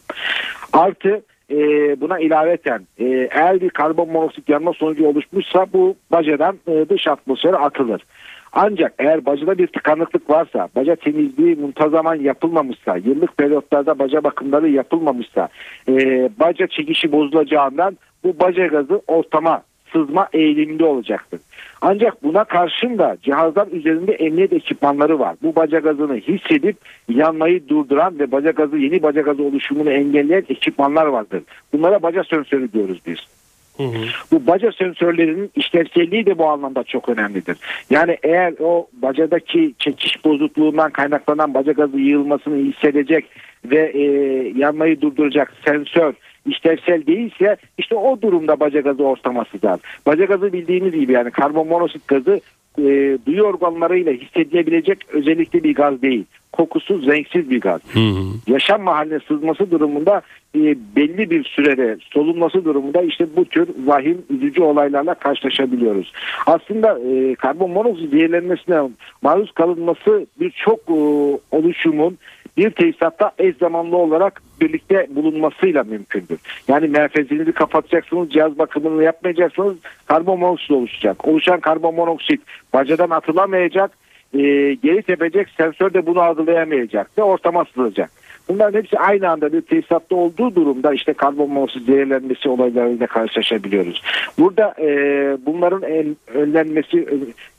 Artı 0.74 1.22
e, 1.52 1.56
buna 2.02 2.20
ilaveten 2.20 2.88
e, 3.00 3.06
eğer 3.32 3.62
bir 3.62 3.70
karbon 3.70 4.10
monoksit 4.10 4.50
yanma 4.50 4.74
sonucu 4.74 5.08
oluşmuşsa 5.08 5.66
bu 5.74 5.96
bacadan 6.12 6.58
e, 6.68 6.90
dış 6.90 7.08
atmosfere 7.08 7.56
atılır. 7.56 8.02
Ancak 8.60 8.94
eğer 9.00 9.26
bacada 9.26 9.58
bir 9.58 9.68
tıkanıklık 9.68 10.30
varsa, 10.30 10.68
baca 10.76 10.96
temizliği 10.96 11.56
muntazaman 11.56 12.16
yapılmamışsa, 12.16 12.98
yıllık 12.98 13.38
periyotlarda 13.38 14.00
baca 14.00 14.24
bakımları 14.24 14.70
yapılmamışsa, 14.70 15.48
e, 15.90 16.30
baca 16.40 16.68
çekişi 16.68 17.12
bozulacağından 17.12 17.98
bu 18.24 18.40
baca 18.40 18.68
gazı 18.68 19.02
ortama 19.08 19.64
sızma 19.94 20.28
eğiliminde 20.34 20.86
olacaktır. 20.86 21.40
Ancak 21.82 22.24
buna 22.24 22.44
karşın 22.44 22.98
da 22.98 23.18
cihazlar 23.22 23.68
üzerinde 23.68 24.12
emniyet 24.14 24.54
ekipmanları 24.54 25.20
var. 25.20 25.36
Bu 25.44 25.56
baca 25.56 25.80
gazını 25.80 26.16
hissedip 26.16 26.78
yanmayı 27.10 27.70
durduran 27.70 28.20
ve 28.20 28.32
baca 28.32 28.52
gazı 28.52 28.78
yeni 28.78 29.04
baca 29.04 29.22
gazı 29.22 29.44
oluşumunu 29.44 29.92
engelleyen 29.92 30.44
ekipmanlar 30.50 31.06
vardır. 31.06 31.44
Bunlara 31.74 32.02
baca 32.02 32.24
sensörü 32.24 32.74
diyoruz 32.74 33.02
biz. 33.08 33.20
Bu 34.32 34.48
baca 34.48 34.72
sensörlerinin 34.72 35.52
işlevselliği 35.56 36.26
de 36.26 36.38
bu 36.38 36.46
anlamda 36.46 36.84
çok 36.84 37.10
önemlidir. 37.10 37.58
Yani 37.90 38.18
eğer 38.24 38.54
o 38.60 38.88
bacadaki 38.94 39.74
çekiş 39.80 40.26
bozukluğundan 40.26 40.92
kaynaklanan 40.92 41.54
baca 41.54 41.72
gazı 41.72 41.98
yığılmasını 41.98 42.56
hissedecek 42.56 43.26
ve 43.66 43.92
e, 43.94 44.04
yanmayı 44.58 45.02
durduracak 45.02 45.54
sensör 45.66 46.14
işlevsel 46.46 47.06
değilse 47.06 47.58
işte 47.78 47.96
o 47.96 48.22
durumda 48.22 48.60
baca 48.60 48.82
gazı 48.82 49.04
ortamasıdır. 49.04 49.80
Baca 50.06 50.26
gazı 50.26 50.54
bildiğimiz 50.54 50.94
gibi 50.94 51.12
yani 51.12 51.32
karbon 51.32 51.68
monoksit 51.68 52.08
gazı 52.08 52.42
e, 52.80 53.18
duyu 53.26 53.44
organlarıyla 53.44 54.12
hissedilebilecek 54.12 54.98
özellikle 55.10 55.64
bir 55.64 55.76
gaz 55.76 56.02
değil. 56.02 56.26
Kokusuz, 56.52 57.08
renksiz 57.08 57.50
bir 57.50 57.62
gaz 57.62 57.82
Hı 57.94 58.00
hı. 58.00 58.24
yaşam 58.48 58.82
mahalline 58.82 59.20
sızması 59.28 59.72
durumunda 59.72 60.22
e, 60.56 60.60
belli 60.96 61.30
bir 61.30 61.44
sürede 61.44 61.98
solunması 62.14 62.66
durumunda 62.66 63.02
işte 63.02 63.28
bu 63.36 63.46
tür 63.46 63.68
vahim 63.86 64.22
üzücü 64.30 64.62
olaylarla 64.62 65.14
karşılaşabiliyoruz. 65.14 66.14
Aslında 66.46 67.00
e, 67.00 67.36
karbon 67.36 67.72
monoksit 67.72 68.12
zehirlenmesine 68.12 68.90
maruz 69.22 69.52
kalınması 69.52 70.26
birçok 70.40 70.80
e, 70.80 70.94
oluşumun 71.52 72.18
bir 72.58 72.70
tesisatta 72.70 73.32
eş 73.38 73.56
zamanlı 73.56 73.98
olarak 73.98 74.42
birlikte 74.62 75.08
bulunmasıyla 75.10 75.84
mümkündür. 75.84 76.40
Yani 76.68 76.88
menfezinizi 76.88 77.52
kapatacaksınız, 77.52 78.32
cihaz 78.32 78.58
bakımını 78.58 79.04
yapmayacaksınız, 79.04 79.76
karbon 80.06 80.40
monoksit 80.40 80.72
oluşacak. 80.72 81.28
Oluşan 81.28 81.60
karbon 81.60 81.96
monoksit 81.96 82.42
bacadan 82.74 83.10
atılamayacak, 83.10 83.92
e, 84.34 84.40
geri 84.74 85.02
tepecek, 85.02 85.48
sensör 85.58 85.94
de 85.94 86.06
bunu 86.06 86.22
algılayamayacak 86.22 87.18
ve 87.18 87.24
ortama 87.24 87.66
sızılacak. 87.66 88.12
Bunların 88.50 88.80
hepsi 88.80 89.00
aynı 89.00 89.30
anda 89.30 89.54
bir 89.54 89.62
tesisatta 89.62 90.16
olduğu 90.16 90.56
durumda 90.56 90.94
işte 90.94 91.14
karbon 91.14 91.50
monoksit 91.50 91.86
zehirlenmesi 91.86 92.50
olaylarıyla 92.50 93.08
karşılaşabiliyoruz. 93.08 94.02
Burada 94.40 94.76
e, 94.80 94.88
bunların 95.46 95.82
en, 95.82 96.16
önlenmesi 96.34 97.08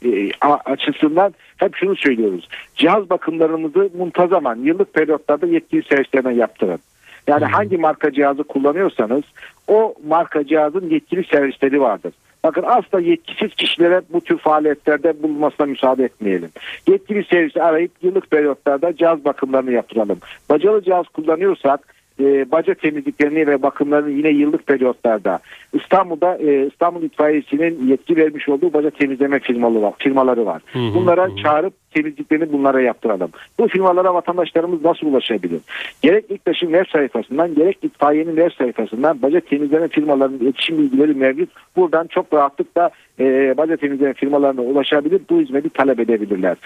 e, 0.05 0.31
a- 0.41 0.71
açısından 0.71 1.33
hep 1.57 1.75
şunu 1.75 1.95
söylüyoruz. 1.95 2.49
Cihaz 2.75 3.09
bakımlarımızı 3.09 3.89
muntazaman 3.97 4.55
yıllık 4.55 4.93
periyotlarda 4.93 5.47
yetkili 5.47 5.83
servislerine 5.83 6.33
yaptırın. 6.33 6.79
Yani 7.27 7.45
hangi 7.45 7.77
marka 7.77 8.11
cihazı 8.11 8.43
kullanıyorsanız 8.43 9.23
o 9.67 9.93
marka 10.07 10.47
cihazın 10.47 10.89
yetkili 10.89 11.23
servisleri 11.23 11.81
vardır. 11.81 12.13
Bakın 12.43 12.63
asla 12.63 12.99
yetkisiz 12.99 13.55
kişilere 13.55 14.01
bu 14.09 14.21
tür 14.21 14.37
faaliyetlerde 14.37 15.23
bulunmasına 15.23 15.65
müsaade 15.65 16.03
etmeyelim. 16.03 16.49
Yetkili 16.87 17.23
servisi 17.23 17.63
arayıp 17.63 17.91
yıllık 18.01 18.31
periyotlarda 18.31 18.95
cihaz 18.95 19.25
bakımlarını 19.25 19.71
yaptıralım. 19.71 20.19
Bacalı 20.49 20.83
cihaz 20.83 21.07
kullanıyorsak 21.07 21.95
e, 22.19 22.51
baca 22.51 22.73
temizliklerini 22.73 23.47
ve 23.47 23.61
bakımlarını 23.61 24.09
yine 24.09 24.29
yıllık 24.29 24.67
periyotlarda 24.67 25.39
İstanbul'da 25.73 26.37
e, 26.37 26.67
İstanbul 26.67 27.03
İtfaiyesi'nin 27.03 27.87
yetki 27.87 28.15
vermiş 28.17 28.49
olduğu 28.49 28.73
baca 28.73 28.89
temizleme 28.89 29.39
firmaları 29.39 29.81
var. 29.81 29.93
Firmaları 29.99 30.45
var. 30.45 30.61
Hı 30.73 30.79
hı, 30.79 30.93
Bunlara 30.95 31.29
çağırıp 31.43 31.73
temizliklerini 31.93 32.53
bunlara 32.53 32.81
yaptıralım. 32.81 33.29
Bu 33.59 33.67
firmalara 33.67 34.13
vatandaşlarımız 34.13 34.85
nasıl 34.85 35.07
ulaşabilir? 35.07 35.61
Gerek 36.01 36.25
İktaş'ın 36.29 36.67
web 36.67 36.85
sayfasından 36.91 37.55
gerek 37.55 37.77
itfaiyenin 37.81 38.35
web 38.35 38.51
sayfasından 38.51 39.21
baca 39.21 39.39
temizleme 39.39 39.87
firmalarının 39.87 40.39
iletişim 40.39 40.77
bilgileri 40.77 41.13
mevcut. 41.13 41.49
Buradan 41.75 42.07
çok 42.07 42.33
rahatlıkla 42.33 42.89
e, 43.19 43.53
baca 43.57 43.77
temizleme 43.77 44.13
firmalarına 44.13 44.61
ulaşabilir. 44.61 45.21
Bu 45.29 45.41
hizmeti 45.41 45.69
talep 45.69 45.99
edebilirler. 45.99 46.57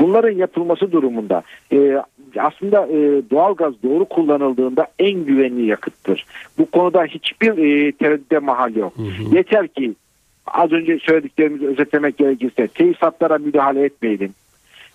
Bunların 0.00 0.30
yapılması 0.30 0.92
durumunda 0.92 1.42
e, 1.72 2.02
aslında 2.40 2.86
e, 2.86 3.22
doğalgaz 3.30 3.74
doğru 3.82 4.04
kullanıldığında 4.04 4.86
en 4.98 5.24
güvenli 5.24 5.66
yakıttır. 5.66 6.26
Bu 6.58 6.70
konuda 6.70 7.04
hiçbir 7.04 7.50
e, 7.50 7.92
tereddüte 7.92 8.38
mahal 8.38 8.76
yok. 8.76 8.92
Yeter 9.32 9.68
ki 9.68 9.94
az 10.46 10.72
önce 10.72 10.98
söylediklerimizi 10.98 11.66
özetlemek 11.66 12.18
gerekirse 12.18 12.68
tesisatlara 12.68 13.38
müdahale 13.38 13.84
etmeyelim. 13.84 14.34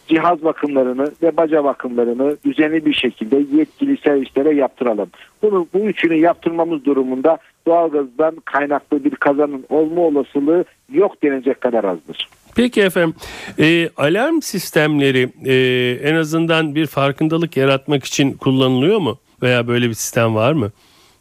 Cihaz 0.07 0.43
bakımlarını 0.43 1.11
ve 1.21 1.37
baca 1.37 1.63
bakımlarını 1.63 2.37
düzenli 2.45 2.85
bir 2.85 2.93
şekilde 2.93 3.57
yetkili 3.57 3.97
servislere 3.97 4.55
yaptıralım. 4.55 5.09
Bunu 5.41 5.67
bu 5.73 5.79
üçünü 5.79 6.15
yaptırmamız 6.15 6.85
durumunda 6.85 7.37
doğalgazdan 7.67 8.35
kaynaklı 8.45 9.03
bir 9.03 9.15
kazanın 9.15 9.65
olma 9.69 10.01
olasılığı 10.01 10.65
yok 10.93 11.23
denecek 11.23 11.61
kadar 11.61 11.83
azdır. 11.83 12.29
Peki 12.57 12.81
efendim 12.81 13.15
e, 13.59 13.89
alarm 13.97 14.41
sistemleri 14.41 15.29
e, 15.45 15.55
en 16.09 16.15
azından 16.15 16.75
bir 16.75 16.87
farkındalık 16.87 17.57
yaratmak 17.57 18.03
için 18.05 18.31
kullanılıyor 18.31 18.99
mu? 18.99 19.17
Veya 19.41 19.67
böyle 19.67 19.89
bir 19.89 19.93
sistem 19.93 20.35
var 20.35 20.53
mı? 20.53 20.71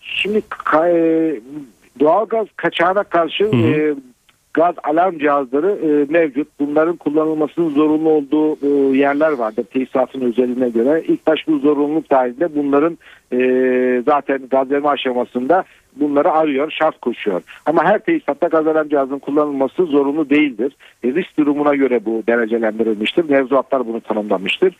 Şimdi 0.00 0.38
ka- 0.38 0.90
e, 0.90 1.40
doğalgaz 2.00 2.46
kaçağına 2.56 3.04
karşı 3.04 3.44
hı. 3.44 3.56
e, 3.56 3.94
gaz 4.56 4.74
alarm 4.84 5.18
cihazları 5.18 5.70
e, 5.70 6.12
mevcut. 6.12 6.48
Bunların 6.60 6.96
kullanılmasının 6.96 7.70
zorunlu 7.70 8.08
olduğu 8.08 8.52
e, 8.52 8.98
yerler 8.98 9.32
vardır 9.32 9.64
tesisatın 9.64 10.20
özelliğine 10.20 10.68
göre. 10.68 11.02
İlk 11.08 11.26
baş 11.26 11.40
bu 11.48 11.58
zorunluluk 11.58 12.10
dahilinde 12.10 12.56
bunların 12.56 12.98
e, 13.32 13.38
zaten 14.06 14.40
gaz 14.50 14.70
verme 14.70 14.88
aşamasında 14.88 15.64
bunları 15.96 16.32
arıyor, 16.32 16.70
şart 16.70 17.00
koşuyor. 17.00 17.42
Ama 17.66 17.84
her 17.84 17.98
tesisatta 17.98 18.46
gaz 18.46 18.66
alarm 18.66 18.88
cihazının 18.88 19.18
kullanılması 19.18 19.84
zorunlu 19.84 20.30
değildir. 20.30 20.76
E, 21.04 21.08
risk 21.08 21.38
durumuna 21.38 21.74
göre 21.74 22.04
bu 22.04 22.22
derecelendirilmiştir. 22.26 23.30
Mevzuatlar 23.30 23.86
bunu 23.86 24.00
tanımlamıştır. 24.00 24.76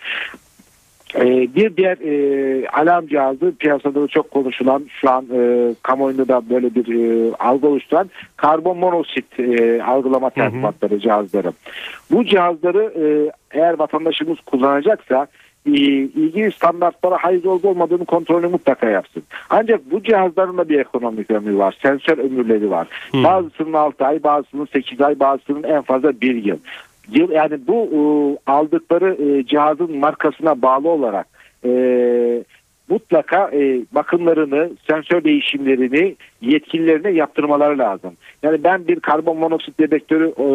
Ee, 1.17 1.49
bir 1.55 1.77
diğer 1.77 1.99
e, 1.99 2.69
alarm 2.69 3.07
cihazı 3.07 3.55
piyasada 3.59 4.03
da 4.03 4.09
çok 4.09 4.31
konuşulan 4.31 4.87
şu 5.01 5.11
an 5.11 5.27
e, 5.35 5.71
kamuoyunda 5.83 6.29
da 6.29 6.51
böyle 6.51 6.75
bir 6.75 6.87
e, 6.95 7.35
algı 7.35 7.67
oluşturan 7.69 8.11
karbon 8.37 8.79
monoksit 8.79 9.41
e, 9.41 9.83
algılama 9.83 10.31
tertibatları 10.31 11.01
cihazları. 11.01 11.53
Bu 12.11 12.25
cihazları 12.25 12.93
e, 12.97 13.33
eğer 13.51 13.79
vatandaşımız 13.79 14.41
kullanacaksa 14.41 15.27
e, 15.67 15.71
ilgili 15.71 16.53
standartlara 16.53 17.17
hayız 17.21 17.47
olup 17.47 17.65
olmadığını 17.65 18.05
kontrolünü 18.05 18.47
mutlaka 18.47 18.89
yapsın. 18.89 19.23
Ancak 19.51 19.91
bu 19.91 20.03
cihazların 20.03 20.59
da 20.59 20.69
bir 20.69 20.79
ekonomik 20.79 21.31
ömrü 21.31 21.59
var. 21.59 21.79
Sensör 21.83 22.19
ömürleri 22.19 22.71
var. 22.71 22.89
Hı. 23.13 23.25
Bazısının 23.25 23.73
6 23.73 24.05
ay, 24.05 24.23
bazısının 24.23 24.69
8 24.73 25.01
ay, 25.01 25.21
bazısının 25.21 25.63
en 25.63 25.83
fazla 25.83 26.21
1 26.21 26.45
yıl 26.45 26.59
yıl 27.13 27.31
yani 27.31 27.59
bu 27.67 27.89
e, 27.93 28.01
aldıkları 28.51 29.15
e, 29.15 29.47
cihazın 29.47 29.99
markasına 29.99 30.63
bağlı 30.63 30.89
olarak 30.89 31.27
e, 31.65 31.71
mutlaka 32.89 33.51
e, 33.53 33.81
bakımlarını, 33.93 34.71
sensör 34.91 35.25
değişimlerini 35.25 36.17
yetkililerine 36.41 37.11
yaptırmaları 37.11 37.79
lazım. 37.79 38.13
Yani 38.43 38.65
ben 38.65 38.89
bir 38.89 39.01
karbon 39.01 39.37
monoksit 39.39 39.81
dedektörü 39.81 40.35
e, 40.39 40.47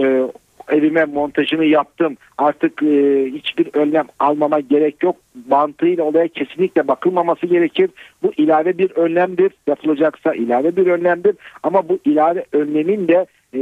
evime 0.72 1.06
montajını 1.06 1.66
yaptım. 1.66 2.18
Artık 2.38 2.84
e, 2.84 3.26
hiçbir 3.26 3.68
önlem 3.74 4.06
almama 4.20 4.60
gerek 4.60 5.04
yok. 5.04 5.16
Mantığıyla 5.50 6.04
olaya 6.04 6.28
kesinlikle 6.28 6.88
bakılmaması 6.88 7.46
gerekir. 7.46 7.90
Bu 8.24 8.32
ilave 8.38 8.78
bir 8.78 8.92
önlemdir. 8.92 9.52
Yapılacaksa 9.68 10.34
ilave 10.34 10.76
bir 10.76 10.88
önlemdir. 10.88 11.36
Ama 11.64 11.90
bu 11.90 12.00
ilave 12.06 12.46
önlemin 12.54 13.08
de 13.08 13.26
e, 13.56 13.62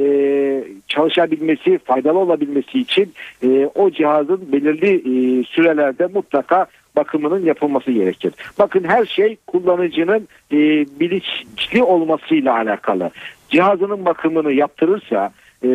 çalışabilmesi, 0.88 1.78
faydalı 1.78 2.20
olabilmesi 2.20 2.80
için 2.80 3.14
e, 3.44 3.70
o 3.76 3.92
cihazın 3.92 4.52
belirli 4.52 4.96
e, 4.96 5.44
sürelerde 5.44 6.08
mutlaka 6.14 6.66
bakımının 6.96 7.46
yapılması 7.46 7.92
gerekir. 7.92 8.34
Bakın 8.60 8.84
her 8.84 9.06
şey 9.06 9.38
kullanıcının 9.48 10.28
e, 10.52 10.58
bilinçli 11.00 11.84
olmasıyla 11.84 12.56
alakalı. 12.56 13.12
Cihazının 13.50 14.06
bakımını 14.06 14.52
yaptırırsa, 14.52 15.32
e, 15.64 15.70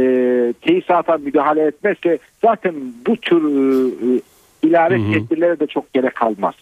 tesisata 0.62 1.18
müdahale 1.18 1.62
etmezse 1.62 2.18
zaten 2.42 2.74
bu 3.06 3.16
tür 3.16 3.42
e, 3.42 4.16
e, 4.16 4.20
ilave 4.62 5.12
tedbirlere 5.12 5.60
de 5.60 5.66
çok 5.66 5.92
gerek 5.94 6.14
kalmaz. 6.14 6.54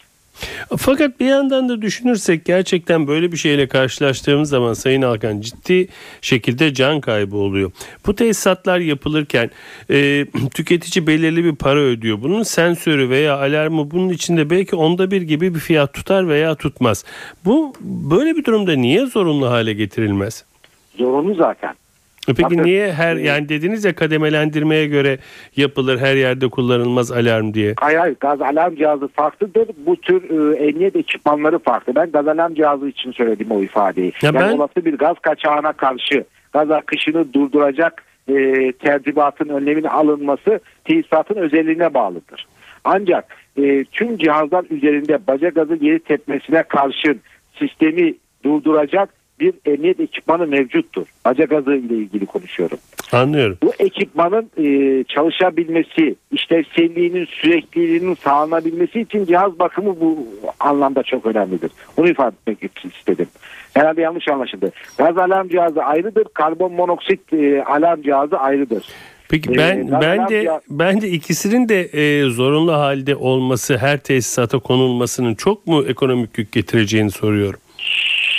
Fakat 0.78 1.20
bir 1.20 1.26
yandan 1.26 1.68
da 1.68 1.82
düşünürsek 1.82 2.44
gerçekten 2.44 3.06
böyle 3.06 3.32
bir 3.32 3.36
şeyle 3.36 3.66
karşılaştığımız 3.66 4.48
zaman 4.48 4.72
Sayın 4.72 5.02
Alkan 5.02 5.40
ciddi 5.40 5.88
şekilde 6.20 6.74
can 6.74 7.00
kaybı 7.00 7.36
oluyor. 7.36 7.70
Bu 8.06 8.14
tesisatlar 8.14 8.78
yapılırken 8.78 9.50
e, 9.90 10.26
tüketici 10.54 11.06
belirli 11.06 11.44
bir 11.44 11.54
para 11.56 11.80
ödüyor. 11.80 12.22
Bunun 12.22 12.42
sensörü 12.42 13.10
veya 13.10 13.38
alarmı 13.38 13.90
bunun 13.90 14.08
içinde 14.08 14.50
belki 14.50 14.76
onda 14.76 15.10
bir 15.10 15.22
gibi 15.22 15.54
bir 15.54 15.60
fiyat 15.60 15.92
tutar 15.92 16.28
veya 16.28 16.54
tutmaz. 16.54 17.04
Bu 17.44 17.72
böyle 17.80 18.36
bir 18.36 18.44
durumda 18.44 18.72
niye 18.72 19.06
zorunlu 19.06 19.50
hale 19.50 19.72
getirilmez? 19.72 20.44
Zorunlu 20.98 21.34
zaten. 21.34 21.74
E 22.28 22.34
Peki 22.34 22.42
Bakın, 22.42 22.62
niye 22.62 22.92
her 22.92 23.16
yani 23.16 23.48
dediniz 23.48 23.84
ya 23.84 23.94
kademelendirmeye 23.94 24.86
göre 24.86 25.18
yapılır 25.56 25.98
her 25.98 26.16
yerde 26.16 26.48
kullanılmaz 26.48 27.12
alarm 27.12 27.54
diye. 27.54 27.74
Hayır 27.76 27.98
hayır 27.98 28.16
gaz 28.20 28.40
alarm 28.40 28.76
cihazı 28.76 29.08
farklıdır. 29.08 29.68
Bu 29.86 29.96
tür 29.96 30.22
e, 30.30 30.56
emniyet 30.66 30.96
ekipmanları 30.96 31.58
farklı. 31.58 31.94
Ben 31.94 32.10
gaz 32.12 32.28
alarm 32.28 32.54
cihazı 32.54 32.88
için 32.88 33.12
söyledim 33.12 33.50
o 33.50 33.62
ifadeyi. 33.62 34.06
Ya 34.06 34.12
yani 34.22 34.38
ben- 34.38 34.56
olası 34.56 34.84
bir 34.84 34.98
gaz 34.98 35.18
kaçağına 35.18 35.72
karşı 35.72 36.24
gaz 36.52 36.70
akışını 36.70 37.32
durduracak 37.32 38.04
e, 38.28 38.72
tertibatın 38.72 39.48
önlemini 39.48 39.88
alınması 39.88 40.60
tesisatın 40.84 41.36
özelliğine 41.36 41.94
bağlıdır. 41.94 42.46
Ancak 42.84 43.36
e, 43.56 43.84
tüm 43.84 44.18
cihazlar 44.18 44.64
üzerinde 44.70 45.26
baca 45.26 45.48
gazı 45.48 45.76
geri 45.76 45.98
tepmesine 45.98 46.62
karşın 46.62 47.20
sistemi 47.58 48.14
durduracak 48.44 49.21
bir 49.42 49.54
emniyet 49.72 50.00
ekipmanı 50.00 50.46
mevcuttur. 50.46 51.06
Baca 51.24 51.44
gazı 51.44 51.74
ile 51.74 51.94
ilgili 51.94 52.26
konuşuyorum. 52.26 52.78
Anlıyorum. 53.12 53.58
Bu 53.62 53.72
ekipmanın 53.78 54.50
e, 54.56 55.04
çalışabilmesi, 55.04 56.14
işlevselliğinin 56.32 57.24
sürekliliğinin 57.24 58.14
sağlanabilmesi 58.14 59.00
için 59.00 59.24
cihaz 59.24 59.58
bakımı 59.58 60.00
bu 60.00 60.26
anlamda 60.60 61.02
çok 61.02 61.26
önemlidir. 61.26 61.70
Onu 61.96 62.08
ifade 62.08 62.34
etmek 62.46 62.84
istedim. 62.94 63.26
Herhalde 63.74 64.00
yanlış 64.00 64.28
anlaşıldı. 64.28 64.72
Gaz 64.98 65.18
alarm 65.18 65.48
cihazı 65.48 65.82
ayrıdır, 65.82 66.24
karbon 66.34 66.72
monoksit 66.72 67.32
e, 67.32 67.62
alarm 67.64 68.02
cihazı 68.02 68.36
ayrıdır. 68.38 68.84
Peki 69.28 69.50
Ee, 69.52 69.56
ben 69.58 69.86
gaz 69.86 70.00
ben 70.02 70.28
de 70.28 70.42
ciha- 70.44 70.60
ben 70.70 71.00
de 71.00 71.08
ikisinin 71.08 71.68
de 71.68 71.80
e, 71.82 72.28
zorunlu 72.30 72.72
halde 72.72 73.16
olması 73.16 73.76
her 73.76 73.98
tesisata 73.98 74.58
konulmasının 74.58 75.34
çok 75.34 75.66
mu 75.66 75.84
ekonomik 75.88 76.38
yük 76.38 76.52
getireceğini 76.52 77.10
soruyorum. 77.10 77.60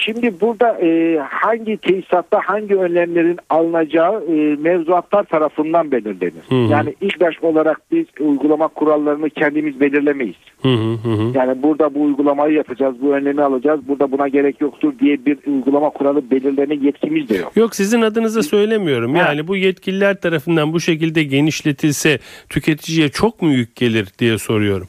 Şimdi 0.06 0.42
burada 0.42 0.80
e, 0.82 1.20
hangi 1.30 1.78
tesisatta 1.78 2.42
hangi 2.46 2.76
önlemlerin 2.76 3.38
alınacağı 3.50 4.24
e, 4.24 4.56
mevzuatlar 4.56 5.24
tarafından 5.24 5.92
belirlenir. 5.92 6.34
Hı 6.50 6.56
hı. 6.56 6.72
Yani 6.72 6.96
ilk 7.02 7.22
baş 7.22 7.36
olarak 7.42 7.82
biz 7.92 8.06
uygulama 8.20 8.68
kurallarını 8.68 9.30
kendimiz 9.30 9.80
belirlemeyiz. 9.80 10.36
Hı 10.62 10.70
hı 10.70 10.94
hı. 10.94 11.38
Yani 11.38 11.64
burada 11.64 11.94
bu 11.94 12.04
uygulamayı 12.04 12.54
yapacağız, 12.54 12.96
bu 13.02 13.14
önlemi 13.14 13.44
alacağız, 13.44 13.88
burada 13.88 14.12
buna 14.12 14.28
gerek 14.28 14.62
yoktur 14.62 14.94
diye 15.00 15.26
bir 15.26 15.38
uygulama 15.48 15.90
kuralı 15.90 16.32
belirleme 16.32 16.76
yetkimiz 16.76 17.30
de 17.30 17.36
yok. 17.36 17.52
Yok 17.56 17.76
sizin 17.76 18.02
adınıza 18.02 18.44
söylemiyorum. 18.44 19.16
Ha. 19.16 19.18
Yani 19.18 19.48
bu 19.48 19.56
yetkililer 19.58 20.22
tarafından 20.22 20.74
bu 20.74 20.80
şekilde 20.80 21.24
genişletilse 21.24 22.20
tüketiciye 22.50 23.10
çok 23.10 23.42
mu 23.42 23.52
yük 23.52 23.76
gelir 23.76 24.08
diye 24.20 24.38
soruyorum. 24.38 24.88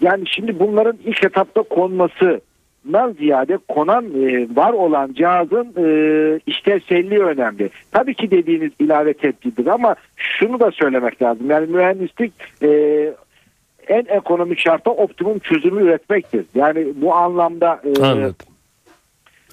Yani 0.00 0.24
şimdi 0.26 0.58
bunların 0.58 0.98
ilk 1.04 1.24
etapta 1.24 1.62
konmasından 2.84 3.12
ziyade 3.12 3.58
konan 3.68 4.04
e, 4.04 4.48
var 4.56 4.72
olan 4.72 5.12
cihazın 5.12 5.74
e, 5.76 6.40
işlevselliği 6.46 7.20
önemli. 7.20 7.70
Tabii 7.92 8.14
ki 8.14 8.30
dediğiniz 8.30 8.72
ilave 8.78 9.14
tepkidir 9.14 9.66
ama 9.66 9.94
şunu 10.16 10.60
da 10.60 10.70
söylemek 10.70 11.22
lazım. 11.22 11.50
Yani 11.50 11.66
mühendislik 11.66 12.32
e, 12.62 12.68
en 13.88 14.04
ekonomik 14.08 14.58
şartta 14.58 14.90
optimum 14.90 15.38
çözümü 15.38 15.82
üretmektir. 15.82 16.44
Yani 16.54 16.86
bu 16.96 17.14
anlamda 17.14 17.80
e, 17.84 18.02
Anladım. 18.02 18.34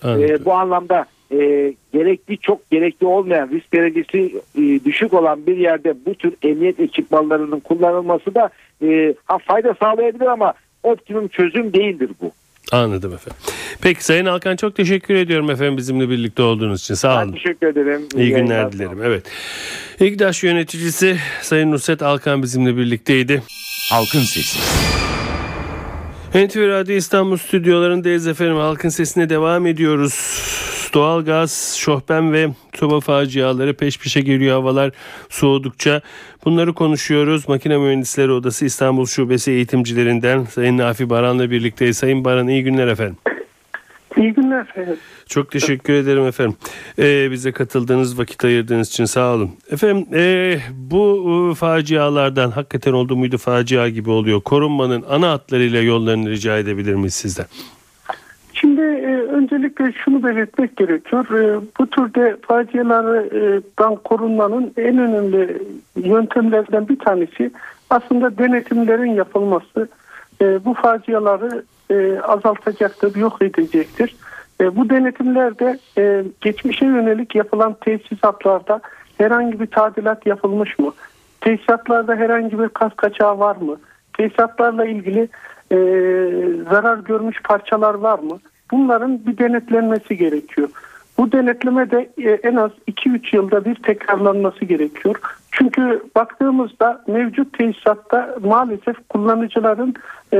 Anladım. 0.03 0.35
e, 0.35 0.45
bu 0.45 0.53
anlamda 0.53 1.05
e, 1.31 1.73
gerekli 1.93 2.37
çok 2.37 2.71
gerekli 2.71 3.05
olmayan 3.05 3.49
risk 3.49 3.73
derecesi 3.73 4.41
e, 4.55 4.85
düşük 4.85 5.13
olan 5.13 5.45
bir 5.45 5.57
yerde 5.57 5.93
bu 6.05 6.15
tür 6.15 6.33
emniyet 6.43 6.79
ekipmanlarının 6.79 7.59
kullanılması 7.59 8.35
da 8.35 8.49
e, 8.83 9.13
ha, 9.25 9.37
fayda 9.37 9.73
sağlayabilir 9.79 10.25
ama 10.25 10.53
optimum 10.83 11.27
çözüm 11.27 11.73
değildir 11.73 12.09
bu. 12.21 12.31
Anladım 12.71 13.13
efendim. 13.13 13.37
Peki 13.81 14.05
Sayın 14.05 14.25
Alkan 14.25 14.55
çok 14.55 14.75
teşekkür 14.75 15.15
ediyorum 15.15 15.49
efendim 15.51 15.77
bizimle 15.77 16.09
birlikte 16.09 16.41
olduğunuz 16.41 16.81
için. 16.81 16.93
Sağ 16.93 17.19
Ben 17.21 17.25
olun. 17.25 17.33
teşekkür 17.33 17.67
ederim. 17.67 18.01
İyi 18.15 18.19
yayınlar. 18.31 18.39
günler 18.41 18.71
dilerim. 18.71 19.03
Evet. 19.03 19.25
İGDAŞ 19.99 20.43
yöneticisi 20.43 21.17
Sayın 21.41 21.71
Nusret 21.71 22.01
Alkan 22.01 22.43
bizimle 22.43 22.77
birlikteydi. 22.77 23.43
Halkın 23.91 24.19
Sesi. 24.19 24.59
NTV 26.35 26.67
Radyo 26.67 26.95
İstanbul 26.95 27.37
stüdyolarındayız 27.37 28.27
efendim. 28.27 28.55
Halkın 28.55 28.89
sesine 28.89 29.29
devam 29.29 29.67
ediyoruz. 29.67 30.13
Doğalgaz, 30.93 31.75
şohben 31.79 32.33
ve 32.33 32.49
soba 32.75 32.99
faciaları 32.99 33.73
peş 33.73 33.99
peşe 33.99 34.21
geliyor 34.21 34.55
havalar 34.55 34.91
soğudukça. 35.29 36.01
Bunları 36.45 36.73
konuşuyoruz. 36.73 37.49
Makine 37.49 37.77
Mühendisleri 37.77 38.31
Odası 38.31 38.65
İstanbul 38.65 39.05
Şubesi 39.05 39.51
eğitimcilerinden 39.51 40.43
Sayın 40.43 40.77
Nafi 40.77 41.09
Baran'la 41.09 41.51
birlikteyiz. 41.51 41.97
Sayın 41.97 42.25
Baran 42.25 42.47
iyi 42.47 42.63
günler 42.63 42.87
efendim. 42.87 43.17
İyi 44.17 44.33
günler. 44.33 44.67
Evet. 44.75 44.97
Çok 45.27 45.51
teşekkür 45.51 45.93
ederim 45.93 46.25
efendim. 46.25 46.55
Ee, 46.99 47.31
bize 47.31 47.51
katıldığınız, 47.51 48.19
vakit 48.19 48.45
ayırdığınız 48.45 48.89
için 48.89 49.05
sağ 49.05 49.33
olun. 49.33 49.51
Efendim 49.71 50.07
e, 50.13 50.59
bu 50.73 51.51
e, 51.51 51.55
facialardan 51.55 52.51
hakikaten 52.51 52.93
oldu 52.93 53.15
muydu 53.15 53.37
facia 53.37 53.89
gibi 53.89 54.09
oluyor. 54.09 54.41
Korunmanın 54.41 55.03
ana 55.09 55.31
hatlarıyla 55.31 55.81
yollarını 55.81 56.29
rica 56.29 56.57
edebilir 56.57 56.93
miyiz 56.93 57.13
sizden? 57.13 57.45
E, 59.41 59.43
öncelikle 59.43 59.91
şunu 59.91 60.23
belirtmek 60.23 60.77
gerekiyor. 60.77 61.25
E, 61.25 61.61
bu 61.79 61.87
türde 61.87 62.37
facialardan 62.41 63.95
korunmanın 63.95 64.73
en 64.77 64.97
önemli 64.97 65.61
yöntemlerden 65.95 66.87
bir 66.87 66.99
tanesi 66.99 67.51
aslında 67.89 68.37
denetimlerin 68.37 69.13
yapılması. 69.13 69.87
E, 70.41 70.65
bu 70.65 70.73
faciaları 70.73 71.63
e, 71.91 72.19
azaltacaktır, 72.19 73.15
yok 73.15 73.41
edecektir. 73.41 74.15
E, 74.61 74.75
bu 74.75 74.89
denetimlerde 74.89 75.79
e, 75.97 76.23
geçmişe 76.41 76.85
yönelik 76.85 77.35
yapılan 77.35 77.75
tesisatlarda 77.81 78.81
herhangi 79.17 79.59
bir 79.59 79.67
tadilat 79.67 80.25
yapılmış 80.25 80.79
mı? 80.79 80.93
Tesisatlarda 81.41 82.15
herhangi 82.15 82.59
bir 82.59 82.69
kas 82.69 82.93
kaçağı 82.95 83.39
var 83.39 83.55
mı? 83.55 83.79
Tesisatlarla 84.17 84.85
ilgili 84.85 85.29
e, 85.71 85.77
zarar 86.69 86.97
görmüş 86.97 87.41
parçalar 87.41 87.93
var 87.93 88.19
mı? 88.19 88.39
Bunların 88.71 89.25
bir 89.25 89.37
denetlenmesi 89.37 90.17
gerekiyor. 90.17 90.69
Bu 91.17 91.31
denetleme 91.31 91.91
de 91.91 92.09
e, 92.17 92.29
en 92.29 92.55
az 92.55 92.71
2-3 92.87 93.35
yılda 93.35 93.65
bir 93.65 93.75
tekrarlanması 93.75 94.65
gerekiyor. 94.65 95.15
Çünkü 95.51 96.03
baktığımızda 96.15 97.03
mevcut 97.07 97.57
tesisatta 97.57 98.35
maalesef 98.43 98.95
kullanıcıların 99.09 99.93
e, 100.33 100.39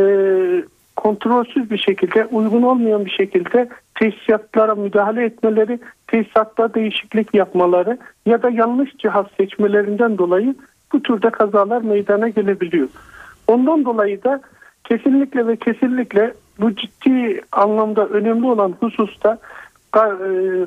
kontrolsüz 0.95 1.71
bir 1.71 1.77
şekilde, 1.77 2.25
uygun 2.25 2.61
olmayan 2.61 3.05
bir 3.05 3.11
şekilde 3.11 3.69
tesisatlara 3.95 4.75
müdahale 4.75 5.25
etmeleri, 5.25 5.79
tesisatta 6.07 6.73
değişiklik 6.73 7.33
yapmaları 7.33 7.97
ya 8.25 8.43
da 8.43 8.49
yanlış 8.49 8.97
cihaz 8.97 9.25
seçmelerinden 9.37 10.17
dolayı 10.17 10.55
bu 10.93 11.03
türde 11.03 11.29
kazalar 11.29 11.81
meydana 11.81 12.29
gelebiliyor. 12.29 12.87
Ondan 13.47 13.85
dolayı 13.85 14.23
da 14.23 14.41
kesinlikle 14.83 15.47
ve 15.47 15.55
kesinlikle 15.55 16.33
bu 16.61 16.75
ciddi 16.75 17.41
anlamda 17.51 18.07
önemli 18.07 18.45
olan 18.45 18.73
hususta 18.79 19.37
e, 19.95 20.05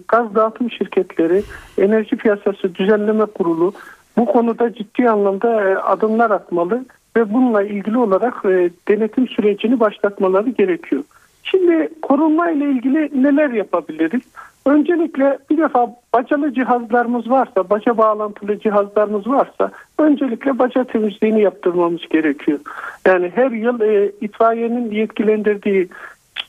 gaz 0.09 0.35
dağıtım 0.35 0.71
şirketleri, 0.71 1.43
enerji 1.79 2.17
piyasası 2.17 2.75
düzenleme 2.75 3.25
kurulu 3.25 3.73
bu 4.17 4.27
konuda 4.27 4.75
ciddi 4.75 5.11
anlamda 5.11 5.71
e, 5.71 5.77
adımlar 5.77 6.31
atmalı 6.31 6.85
ve 7.17 7.35
bununla 7.35 7.63
ilgili 7.63 7.99
olarak 7.99 8.45
e, 8.45 8.71
denetim 8.89 9.29
sürecini 9.29 9.81
başlatmaları 9.81 10.51
gerekiyor. 10.51 11.03
Şimdi 11.45 11.89
korunma 12.03 12.51
ile 12.51 12.71
ilgili 12.71 13.23
neler 13.23 13.51
yapabiliriz? 13.51 14.23
Öncelikle 14.67 15.39
bir 15.51 15.59
defa 15.59 15.97
bacalı 16.15 16.55
cihazlarımız 16.55 17.31
varsa, 17.31 17.71
baca 17.71 17.99
bağlantılı 17.99 18.59
cihazlarımız 18.59 19.27
varsa 19.27 19.71
öncelikle 19.99 20.59
baca 20.59 20.85
temizliğini 20.85 21.43
yaptırmamız 21.43 22.09
gerekiyor. 22.11 22.59
Yani 23.07 23.33
her 23.35 23.51
yıl 23.51 23.81
e, 23.81 24.13
itfaiyenin 24.21 24.91
yetkilendirdiği 24.91 25.89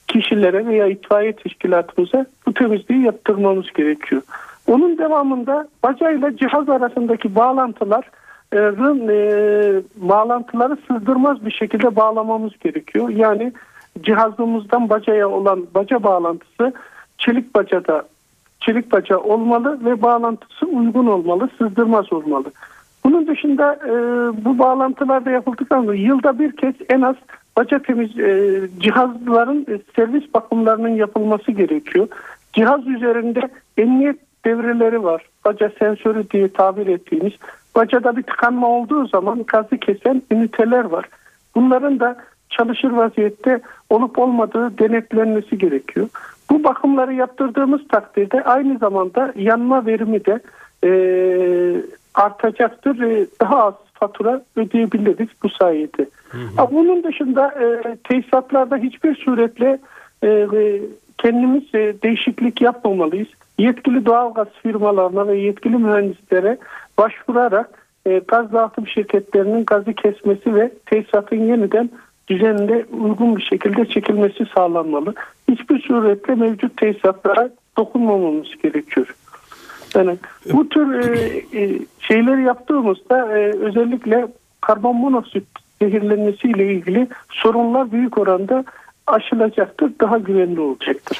kişilere 0.07 0.65
veya 0.65 0.87
itfaiye 0.87 1.33
teşkilatımıza 1.33 2.25
bu 2.47 2.53
temizliği 2.53 3.01
yaptırmamız 3.01 3.71
gerekiyor. 3.73 4.21
Onun 4.67 4.97
devamında 4.97 5.67
bacayla 5.83 6.37
cihaz 6.37 6.69
arasındaki 6.69 7.35
bağlantılar 7.35 8.09
e, 8.53 8.57
bağlantıları 9.95 10.77
sızdırmaz 10.87 11.45
bir 11.45 11.51
şekilde 11.51 11.95
bağlamamız 11.95 12.59
gerekiyor. 12.59 13.09
Yani 13.09 13.53
cihazımızdan 14.01 14.89
bacaya 14.89 15.29
olan 15.29 15.67
baca 15.75 16.03
bağlantısı 16.03 16.73
çelik 17.17 17.55
bacada 17.55 18.05
çelik 18.59 18.91
baca 18.91 19.17
olmalı 19.17 19.85
ve 19.85 20.01
bağlantısı 20.01 20.65
uygun 20.65 21.05
olmalı, 21.05 21.49
sızdırmaz 21.57 22.13
olmalı. 22.13 22.51
Bunun 23.03 23.27
dışında 23.27 23.73
e, 23.73 23.91
bu 24.45 24.59
bağlantılarda 24.59 25.31
yapıldıktan 25.31 25.81
sonra 25.81 25.95
yılda 25.95 26.39
bir 26.39 26.51
kez 26.51 26.75
en 26.89 27.01
az 27.01 27.15
baca 27.57 27.79
temiz 27.79 28.19
e, 28.19 28.61
cihazların 28.79 29.65
e, 29.69 29.79
servis 29.95 30.33
bakımlarının 30.33 30.95
yapılması 30.95 31.51
gerekiyor. 31.51 32.07
Cihaz 32.53 32.87
üzerinde 32.87 33.41
emniyet 33.77 34.19
devreleri 34.45 35.03
var. 35.03 35.25
Baca 35.45 35.71
sensörü 35.79 36.29
diye 36.29 36.53
tabir 36.53 36.87
ettiğimiz. 36.87 37.33
Bacada 37.75 38.17
bir 38.17 38.23
tıkanma 38.23 38.67
olduğu 38.69 39.07
zaman 39.07 39.43
gazı 39.47 39.77
kesen 39.77 40.21
üniteler 40.31 40.83
var. 40.83 41.09
Bunların 41.55 41.99
da 41.99 42.17
çalışır 42.49 42.91
vaziyette 42.91 43.61
olup 43.89 44.19
olmadığı 44.19 44.77
denetlenmesi 44.77 45.57
gerekiyor. 45.57 46.09
Bu 46.49 46.63
bakımları 46.63 47.13
yaptırdığımız 47.13 47.87
takdirde 47.87 48.43
aynı 48.43 48.77
zamanda 48.77 49.33
yanma 49.35 49.85
verimi 49.85 50.25
de 50.25 50.39
e, 50.83 50.91
artacaktır. 52.13 52.99
E, 53.01 53.27
daha 53.41 53.65
az 53.65 53.73
fatura 53.93 54.41
ödeyebiliriz 54.55 55.29
bu 55.43 55.49
sayede. 55.49 56.05
Hı 56.29 56.37
Bunun 56.71 57.03
dışında 57.03 57.47
e, 57.47 57.95
tesisatlarda 57.95 58.77
hiçbir 58.77 59.15
suretle 59.15 59.79
e, 60.23 60.47
kendimiz 61.17 61.63
e, 61.75 61.93
değişiklik 62.03 62.61
yapmamalıyız. 62.61 63.27
yetkili 63.57 64.05
doğalgaz 64.05 64.47
firmalarına 64.63 65.27
ve 65.27 65.37
yetkili 65.37 65.77
mühendislere 65.77 66.57
başvurarak 66.97 67.69
e, 68.05 68.19
gaz 68.19 68.53
dağıtım 68.53 68.87
şirketlerinin 68.87 69.65
gazı 69.65 69.93
kesmesi 69.93 70.55
ve 70.55 70.71
tesisatın 70.85 71.35
yeniden 71.35 71.89
düzeninde 72.27 72.85
uygun 72.91 73.35
bir 73.35 73.43
şekilde 73.43 73.85
çekilmesi 73.85 74.45
sağlanmalı. 74.55 75.13
Hiçbir 75.49 75.79
suretle 75.79 76.35
mevcut 76.35 76.77
tesisatlara 76.77 77.49
dokunmamamız 77.77 78.47
gerekiyor. 78.63 79.15
Yani 79.95 80.17
bu 80.53 80.69
tür 80.69 80.93
e, 80.93 81.37
e, 81.53 81.79
şeyleri 81.99 82.43
yaptığımızda 82.43 83.37
e, 83.37 83.51
özellikle 83.51 84.27
karbon 84.61 84.95
monoksit 84.95 85.43
zehirlenmesiyle 85.81 86.73
ilgili 86.73 87.07
sorunlar 87.29 87.91
büyük 87.91 88.17
oranda 88.17 88.63
aşılacaktır, 89.07 89.91
daha 90.01 90.17
güvenli 90.17 90.59
olacaktır. 90.59 91.19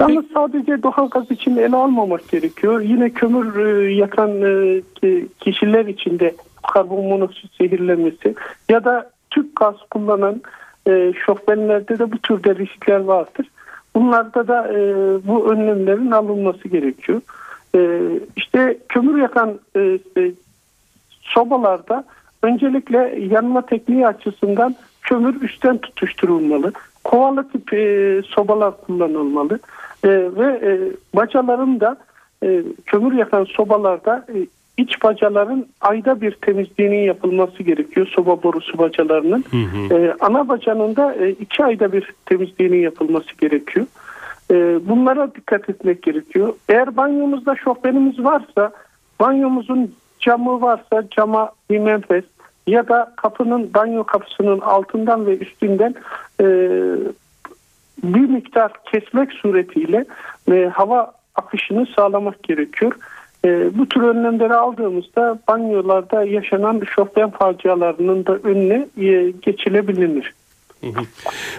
Yalnız 0.00 0.24
sadece 0.34 0.82
doğal 0.82 1.08
gaz 1.10 1.30
için 1.30 1.56
ele 1.56 1.76
almamak 1.76 2.28
gerekiyor. 2.28 2.80
Yine 2.80 3.10
kömür 3.10 3.66
e, 3.66 3.94
yakan 3.94 4.30
e, 4.42 5.24
kişiler 5.40 5.86
için 5.86 6.18
de 6.18 6.34
karbon 6.72 7.04
monoksit 7.04 7.50
zehirlenmesi 7.58 8.34
ya 8.68 8.84
da 8.84 9.10
tüp 9.30 9.56
gaz 9.56 9.74
kullanan 9.90 10.42
e, 10.86 11.12
şofbenlerde 11.26 11.98
de 11.98 12.12
bu 12.12 12.18
türde 12.18 12.54
riskler 12.54 13.00
vardır. 13.00 13.46
Bunlarda 13.94 14.48
da 14.48 14.68
e, 14.72 14.78
bu 15.26 15.52
önlemlerin 15.52 16.10
alınması 16.10 16.68
gerekiyor. 16.68 17.20
E, 17.74 18.00
işte 18.36 18.78
kömür 18.88 19.20
yakan 19.22 19.58
e, 19.76 19.80
e, 20.16 20.32
sobalarda 21.20 22.04
öncelikle 22.42 23.18
yanma 23.30 23.66
tekniği 23.66 24.06
açısından 24.06 24.76
kömür 25.02 25.42
üstten 25.42 25.78
tutuşturulmalı. 25.78 26.72
Kovalı 27.04 27.48
tip 27.48 27.72
e, 27.72 28.22
sobalar 28.26 28.80
kullanılmalı. 28.80 29.58
E, 30.04 30.08
ve 30.10 30.46
e, 30.62 30.72
bacaların 31.16 31.80
da 31.80 31.96
e, 32.44 32.62
kömür 32.86 33.12
yakan 33.12 33.44
sobalarda 33.44 34.26
e, 34.34 34.46
iç 34.78 35.02
bacaların 35.02 35.66
ayda 35.80 36.20
bir 36.20 36.32
temizliğinin 36.32 37.02
yapılması 37.02 37.62
gerekiyor. 37.62 38.06
Soba 38.06 38.42
borusu 38.42 38.78
bacalarının. 38.78 39.44
Hı 39.50 39.56
hı. 39.56 39.94
E, 39.94 40.14
ana 40.20 40.48
bacanın 40.48 40.96
da 40.96 41.14
e, 41.14 41.30
iki 41.30 41.64
ayda 41.64 41.92
bir 41.92 42.12
temizliğinin 42.26 42.82
yapılması 42.82 43.36
gerekiyor. 43.40 43.86
E, 44.50 44.54
bunlara 44.88 45.34
dikkat 45.34 45.70
etmek 45.70 46.02
gerekiyor. 46.02 46.54
Eğer 46.68 46.96
banyomuzda 46.96 47.56
şofbenimiz 47.56 48.24
varsa 48.24 48.72
banyomuzun 49.20 49.94
camı 50.20 50.60
varsa 50.60 51.04
cama 51.10 51.50
bir 51.70 51.78
menfez 51.78 52.24
ya 52.66 52.88
da 52.88 53.12
kapının 53.16 53.74
banyo 53.74 54.04
kapısının 54.04 54.60
altından 54.60 55.26
ve 55.26 55.38
üstünden 55.38 55.94
e, 56.40 56.46
bir 58.02 58.28
miktar 58.28 58.72
kesmek 58.84 59.32
suretiyle 59.32 60.04
e, 60.52 60.70
hava 60.74 61.12
akışını 61.34 61.86
sağlamak 61.86 62.42
gerekiyor. 62.42 62.92
E, 63.44 63.78
bu 63.78 63.88
tür 63.88 64.02
önlemleri 64.02 64.54
aldığımızda 64.54 65.38
banyolarda 65.48 66.24
yaşanan 66.24 66.82
şofben 66.94 67.30
facialarının 67.30 68.26
da 68.26 68.36
önüne 68.36 68.86
e, 68.96 69.30
geçilebilir. 69.30 70.34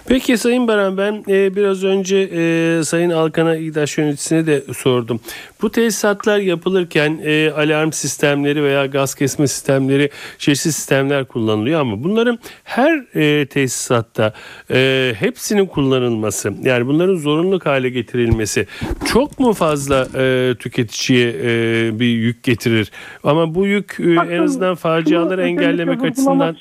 Peki 0.06 0.38
Sayın 0.38 0.68
Baran 0.68 0.96
ben 0.96 1.24
e, 1.28 1.56
biraz 1.56 1.84
önce 1.84 2.16
e, 2.16 2.82
Sayın 2.84 3.10
Alkan'a 3.10 3.56
İGDAŞ 3.56 3.98
yöneticisine 3.98 4.46
de 4.46 4.62
sordum. 4.76 5.20
Bu 5.62 5.70
tesisatlar 5.70 6.38
yapılırken 6.38 7.20
e, 7.24 7.50
alarm 7.50 7.92
sistemleri 7.92 8.62
veya 8.64 8.86
gaz 8.86 9.14
kesme 9.14 9.46
sistemleri 9.46 10.10
çeşitli 10.38 10.72
sistemler 10.72 11.24
kullanılıyor 11.24 11.80
ama 11.80 12.04
bunların 12.04 12.38
her 12.64 13.04
e, 13.14 13.46
tesisatta 13.46 14.34
e, 14.70 15.12
hepsinin 15.18 15.66
kullanılması 15.66 16.52
yani 16.62 16.86
bunların 16.86 17.16
zorunluluk 17.16 17.66
hale 17.66 17.88
getirilmesi 17.88 18.66
çok 19.12 19.38
mu 19.38 19.52
fazla 19.52 20.08
e, 20.14 20.54
tüketiciye 20.58 21.28
e, 21.42 22.00
bir 22.00 22.06
yük 22.06 22.42
getirir? 22.42 22.90
Ama 23.24 23.54
bu 23.54 23.66
yük 23.66 23.96
e, 24.00 24.34
en 24.34 24.42
azından 24.42 24.74
faciaları 24.74 25.42
engellemek 25.42 26.04
açısından 26.04 26.56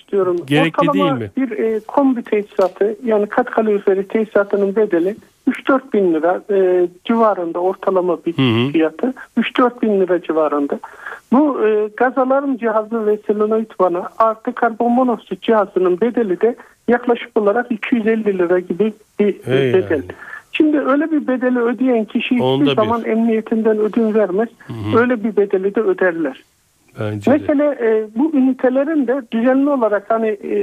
gerekli 0.46 0.94
değil 0.94 1.12
mi? 1.12 1.32
Bir 1.38 1.52
e, 1.52 1.80
kombi 1.80 2.24
tesisatı 2.50 2.96
yani 3.06 3.26
kat 3.26 3.50
kaloriferi 3.50 4.08
tesisatının 4.08 4.76
bedeli 4.76 5.16
3-4 5.48 5.94
bin 5.94 6.14
lira 6.14 6.42
e, 6.52 6.88
civarında 7.06 7.60
ortalama 7.60 8.18
bir 8.26 8.38
hı 8.38 8.42
hı. 8.42 8.72
fiyatı 8.72 9.14
3-4 9.38 9.82
bin 9.82 10.02
lira 10.02 10.22
civarında. 10.22 10.80
Bu 11.32 11.68
e, 11.68 11.90
gaz 11.98 12.18
alarm 12.18 12.58
cihazı 12.58 13.06
ve 13.06 13.18
selenoid 13.28 13.72
vana 13.80 14.10
artı 14.18 14.54
karbon 14.54 14.92
monoksit 14.92 15.42
cihazının 15.42 16.02
bedeli 16.02 16.42
de 16.42 16.56
yaklaşık 16.88 17.40
olarak 17.40 17.72
250 17.72 18.38
lira 18.38 18.60
gibi 18.60 18.94
bir 19.20 19.36
hey 19.46 19.74
bedel. 19.74 19.92
Yani. 19.92 20.04
Şimdi 20.52 20.80
öyle 20.80 21.12
bir 21.12 21.28
bedeli 21.28 21.60
ödeyen 21.60 22.06
kişi 22.06 22.36
hiçbir 22.36 22.76
zaman 22.76 23.06
emniyetinden 23.06 23.78
ödün 23.78 24.14
vermez. 24.14 24.50
Hı 24.68 24.74
hı. 24.74 25.00
Öyle 25.00 25.24
bir 25.24 25.36
bedeli 25.36 25.76
de 25.76 25.82
öderler. 25.82 26.44
Bence 27.00 27.32
Mesele 27.32 27.64
e, 27.64 28.08
bu 28.16 28.32
ünitelerin 28.34 29.08
de 29.08 29.22
düzenli 29.32 29.70
olarak 29.70 30.06
hani 30.10 30.28
e, 30.28 30.54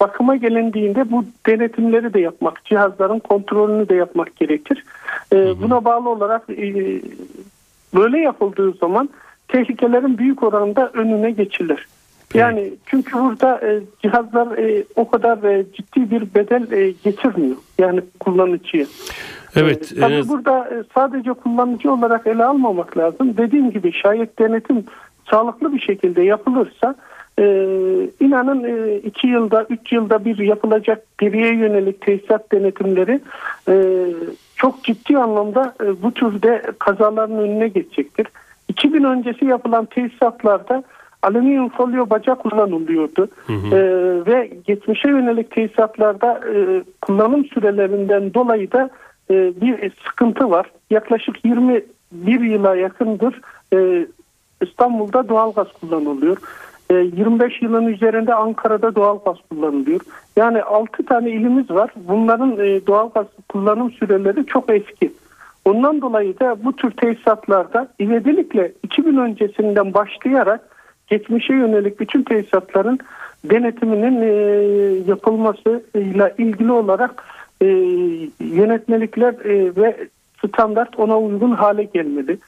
bakıma 0.00 0.36
gelindiğinde 0.36 1.10
bu 1.10 1.24
denetimleri 1.46 2.14
de 2.14 2.20
yapmak, 2.20 2.64
cihazların 2.64 3.18
kontrolünü 3.18 3.88
de 3.88 3.94
yapmak 3.94 4.36
gerekir. 4.36 4.84
E, 5.32 5.36
hı 5.36 5.50
hı. 5.50 5.62
Buna 5.62 5.84
bağlı 5.84 6.08
olarak 6.08 6.50
e, 6.50 7.00
böyle 7.94 8.18
yapıldığı 8.18 8.72
zaman 8.72 9.08
tehlikelerin 9.48 10.18
büyük 10.18 10.42
oranda 10.42 10.90
önüne 10.94 11.30
geçilir. 11.30 11.86
Peki. 12.28 12.38
Yani 12.38 12.72
çünkü 12.86 13.18
burada 13.18 13.60
e, 13.60 13.80
cihazlar 14.02 14.58
e, 14.58 14.84
o 14.96 15.10
kadar 15.10 15.42
e, 15.42 15.64
ciddi 15.72 16.10
bir 16.10 16.34
bedel 16.34 16.72
e, 16.72 16.90
getirmiyor 17.04 17.56
yani 17.78 18.00
kullanıcıya. 18.20 18.86
Evet. 19.56 19.92
E, 19.92 20.00
tabii 20.00 20.14
evet. 20.14 20.28
burada 20.28 20.68
e, 20.68 20.82
sadece 20.94 21.32
kullanıcı 21.32 21.92
olarak 21.92 22.26
ele 22.26 22.44
almamak 22.44 22.98
lazım. 22.98 23.36
Dediğim 23.36 23.70
gibi 23.70 23.92
şayet 23.92 24.38
denetim 24.38 24.84
sağlıklı 25.30 25.72
bir 25.74 25.80
şekilde 25.80 26.22
yapılırsa 26.22 26.94
e, 27.38 27.44
inanın 28.20 28.64
e, 28.64 28.96
iki 28.96 29.26
yılda, 29.26 29.66
üç 29.70 29.92
yılda 29.92 30.24
bir 30.24 30.38
yapılacak 30.38 31.02
geriye 31.18 31.54
yönelik 31.54 32.00
tesisat 32.00 32.52
denetimleri 32.52 33.20
e, 33.68 34.06
çok 34.56 34.84
ciddi 34.84 35.18
anlamda 35.18 35.74
e, 35.84 36.02
bu 36.02 36.14
türde 36.14 36.62
kazaların 36.78 37.38
önüne 37.38 37.68
geçecektir. 37.68 38.26
2000 38.68 39.04
öncesi 39.04 39.44
yapılan 39.44 39.84
tesisatlarda 39.84 40.82
alüminyum 41.22 41.68
folyo 41.68 42.10
baca 42.10 42.34
kullanılıyordu. 42.34 43.28
Hı 43.46 43.52
hı. 43.52 43.76
E, 43.76 43.80
ve 44.26 44.50
geçmişe 44.66 45.08
yönelik 45.08 45.50
tesisatlarda 45.50 46.40
e, 46.54 46.82
kullanım 47.02 47.44
sürelerinden 47.44 48.34
dolayı 48.34 48.72
da 48.72 48.90
e, 49.30 49.34
bir 49.60 49.92
sıkıntı 50.08 50.50
var. 50.50 50.66
Yaklaşık 50.90 51.44
21 51.44 52.40
yıla 52.40 52.76
yakındır 52.76 53.40
e, 53.72 54.06
İstanbul'da 54.62 55.28
doğal 55.28 55.52
gaz 55.52 55.66
kullanılıyor. 55.80 56.36
25 56.90 57.52
e, 57.52 57.64
yılın 57.64 57.86
üzerinde 57.86 58.34
Ankara'da 58.34 58.94
doğal 58.94 59.18
gaz 59.24 59.36
kullanılıyor. 59.50 60.00
Yani 60.36 60.62
6 60.62 61.04
tane 61.04 61.30
ilimiz 61.30 61.70
var. 61.70 61.90
Bunların 61.96 62.52
e, 62.52 62.86
doğal 62.86 63.10
gaz 63.10 63.26
kullanım 63.48 63.90
süreleri 63.90 64.46
çok 64.46 64.70
eski. 64.70 65.12
Ondan 65.64 66.00
dolayı 66.00 66.38
da 66.38 66.64
bu 66.64 66.76
tür 66.76 66.90
tesisatlarda 66.90 67.88
ivedilikle 68.00 68.72
2000 68.82 69.16
öncesinden 69.16 69.94
başlayarak 69.94 70.60
geçmişe 71.06 71.54
yönelik 71.54 72.00
bütün 72.00 72.22
tesisatların 72.22 72.98
denetiminin 73.44 74.22
e, 74.22 74.26
yapılmasıyla 75.06 76.28
ilgili 76.38 76.72
olarak 76.72 77.24
yönetmelikler 78.40 79.34
ve 79.76 80.08
standart 80.48 80.98
ona 80.98 81.18
uygun 81.18 81.50
hale 81.50 81.82
gelmeli. 81.84 82.38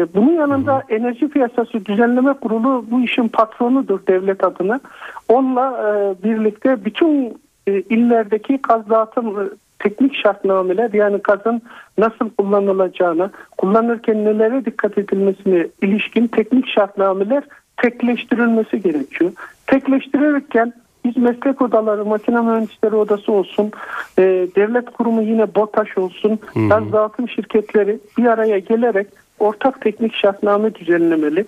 E, 0.00 0.14
bunun 0.14 0.32
yanında 0.32 0.82
Enerji 0.88 1.28
Piyasası 1.28 1.84
Düzenleme 1.84 2.32
Kurulu 2.32 2.84
bu 2.90 3.00
işin 3.00 3.28
patronudur 3.28 4.00
devlet 4.08 4.44
adına. 4.44 4.80
Onunla 5.28 5.82
e, 5.88 6.22
birlikte 6.24 6.84
bütün 6.84 7.38
e, 7.66 7.80
illerdeki 7.80 8.58
gaz 8.62 8.88
dağıtım 8.90 9.50
teknik 9.78 10.14
şartnameler 10.14 10.92
yani 10.92 11.16
gazın 11.16 11.62
nasıl 11.98 12.30
kullanılacağına, 12.30 13.30
kullanırken 13.58 14.24
nelere 14.24 14.64
dikkat 14.64 14.98
edilmesine 14.98 15.66
ilişkin 15.82 16.26
teknik 16.26 16.68
şartnameler 16.68 17.42
tekleştirilmesi 17.76 18.82
gerekiyor. 18.82 19.32
Tekleştirirken 19.66 20.72
biz 21.04 21.16
meslek 21.16 21.62
odaları, 21.62 22.04
makine 22.04 22.40
mühendisleri 22.40 22.94
odası 22.94 23.32
olsun, 23.32 23.70
e, 24.18 24.22
devlet 24.56 24.90
kurumu 24.90 25.22
yine 25.22 25.54
BOTAŞ 25.54 25.98
olsun, 25.98 26.38
gaz 26.68 26.92
dağıtım 26.92 27.28
şirketleri 27.28 27.98
bir 28.18 28.26
araya 28.26 28.58
gelerek 28.58 29.06
ortak 29.40 29.80
teknik 29.80 30.14
şartname 30.14 30.74
düzenlemeli. 30.74 31.44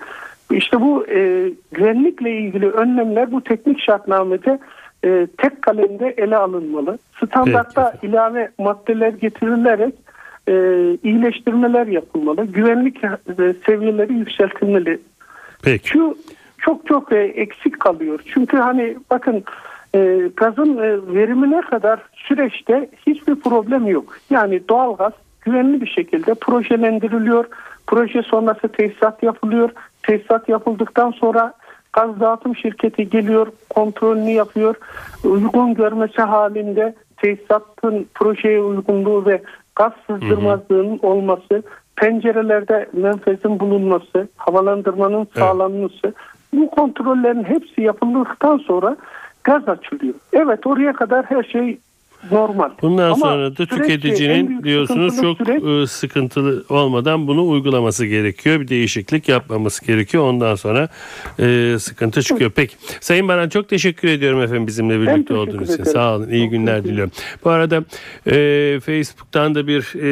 İşte 0.51 0.81
bu 0.81 1.07
e, 1.07 1.51
güvenlikle 1.73 2.31
ilgili 2.31 2.71
önlemler 2.71 3.33
bu 3.33 3.41
teknik 3.41 3.81
şartnamede 3.81 4.59
e, 5.05 5.27
tek 5.39 5.63
kalemde 5.63 6.15
ele 6.17 6.37
alınmalı. 6.37 6.99
Standartta 7.27 7.91
evet. 7.91 8.05
ilave 8.05 8.51
maddeler 8.59 9.13
getirilerek 9.13 9.95
e, 10.49 10.55
iyileştirmeler 11.03 11.87
yapılmalı. 11.87 12.45
Güvenlik 12.47 13.05
e, 13.05 13.55
seviyeleri 13.67 14.13
yükseltilmeli. 14.13 15.01
Peki. 15.63 15.89
Şu 15.89 16.17
çok 16.59 16.87
çok 16.87 17.13
e, 17.13 17.19
eksik 17.19 17.81
kalıyor. 17.81 18.21
Çünkü 18.35 18.57
hani 18.57 18.97
bakın 19.11 19.45
e, 19.95 20.31
gazın 20.37 20.77
e, 20.77 21.15
verimine 21.15 21.61
kadar 21.61 22.01
süreçte 22.15 22.89
hiçbir 23.07 23.35
problem 23.35 23.87
yok. 23.87 24.17
Yani 24.31 24.69
doğal 24.69 24.97
gaz 24.97 25.13
güvenli 25.41 25.81
bir 25.81 25.87
şekilde 25.87 26.35
projelendiriliyor. 26.35 27.45
Proje 27.87 28.23
sonrası 28.23 28.69
tesisat 28.69 29.23
yapılıyor. 29.23 29.71
Tesisat 30.03 30.49
yapıldıktan 30.49 31.11
sonra 31.11 31.55
gaz 31.93 32.21
dağıtım 32.21 32.57
şirketi 32.57 33.11
geliyor, 33.11 33.47
kontrolünü 33.71 34.31
yapıyor. 34.31 34.75
Uygun 35.25 35.75
görmesi 35.75 36.23
halinde 36.23 36.95
tesisatın 37.17 38.07
projeye 38.15 38.61
uygunluğu 38.61 39.27
ve 39.27 39.43
gaz 39.77 39.93
sızdırmazlığının 40.07 40.99
olması, 41.03 41.63
pencerelerde 41.97 42.89
menfezin 42.93 43.61
bulunması, 43.61 44.29
havalandırmanın 44.37 45.29
sağlanması, 45.37 46.15
bu 46.53 46.71
kontrollerin 46.71 47.45
hepsi 47.45 47.83
yapıldıktan 47.83 48.59
sonra 48.59 48.97
gaz 49.45 49.69
açılıyor. 49.69 50.15
Evet 50.33 50.67
oraya 50.67 50.93
kadar 50.93 51.25
her 51.25 51.43
şey 51.43 51.79
normal. 52.31 52.71
Bundan 52.83 53.05
Ama 53.07 53.17
sonra 53.17 53.57
da 53.57 53.67
tüketicinin 53.67 54.63
diyorsunuz 54.65 55.17
çok 55.21 55.39
süreç- 55.39 55.83
e, 55.83 55.87
sıkıntılı 55.87 56.65
olmadan 56.69 57.27
bunu 57.27 57.49
uygulaması 57.49 58.07
gerekiyor. 58.07 58.61
Bir 58.61 58.69
değişiklik 58.69 59.29
yapmaması 59.29 59.87
gerekiyor. 59.87 60.25
Ondan 60.29 60.55
sonra 60.55 60.89
e, 61.41 61.77
sıkıntı 61.79 62.23
çıkıyor. 62.23 62.51
Peki. 62.57 62.75
Sayın 63.01 63.29
Baran 63.29 63.49
çok 63.49 63.69
teşekkür 63.69 64.09
ediyorum 64.09 64.43
efendim 64.43 64.67
bizimle 64.67 65.01
birlikte 65.01 65.35
olduğunuz 65.35 65.65
için. 65.71 65.75
ederim. 65.75 65.93
Sağ 65.93 66.17
olun. 66.17 66.29
İyi 66.29 66.49
günler 66.49 66.85
diliyorum. 66.85 67.13
Bu 67.45 67.51
arada 67.51 67.85
e, 68.27 68.81
Facebook'tan 68.81 69.55
da 69.55 69.67
bir 69.67 69.93
e, 70.03 70.09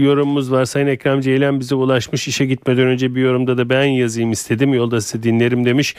yorumumuz 0.00 0.52
var. 0.52 0.64
Sayın 0.64 0.86
Ekrem 0.86 1.20
Ceylan 1.20 1.60
bize 1.60 1.74
ulaşmış. 1.74 2.28
İşe 2.28 2.46
gitmeden 2.46 2.86
önce 2.86 3.14
bir 3.14 3.20
yorumda 3.20 3.58
da 3.58 3.68
ben 3.68 3.84
yazayım 3.84 4.32
istedim. 4.32 4.74
Yolda 4.74 5.00
sizi 5.00 5.22
dinlerim 5.22 5.64
demiş. 5.64 5.94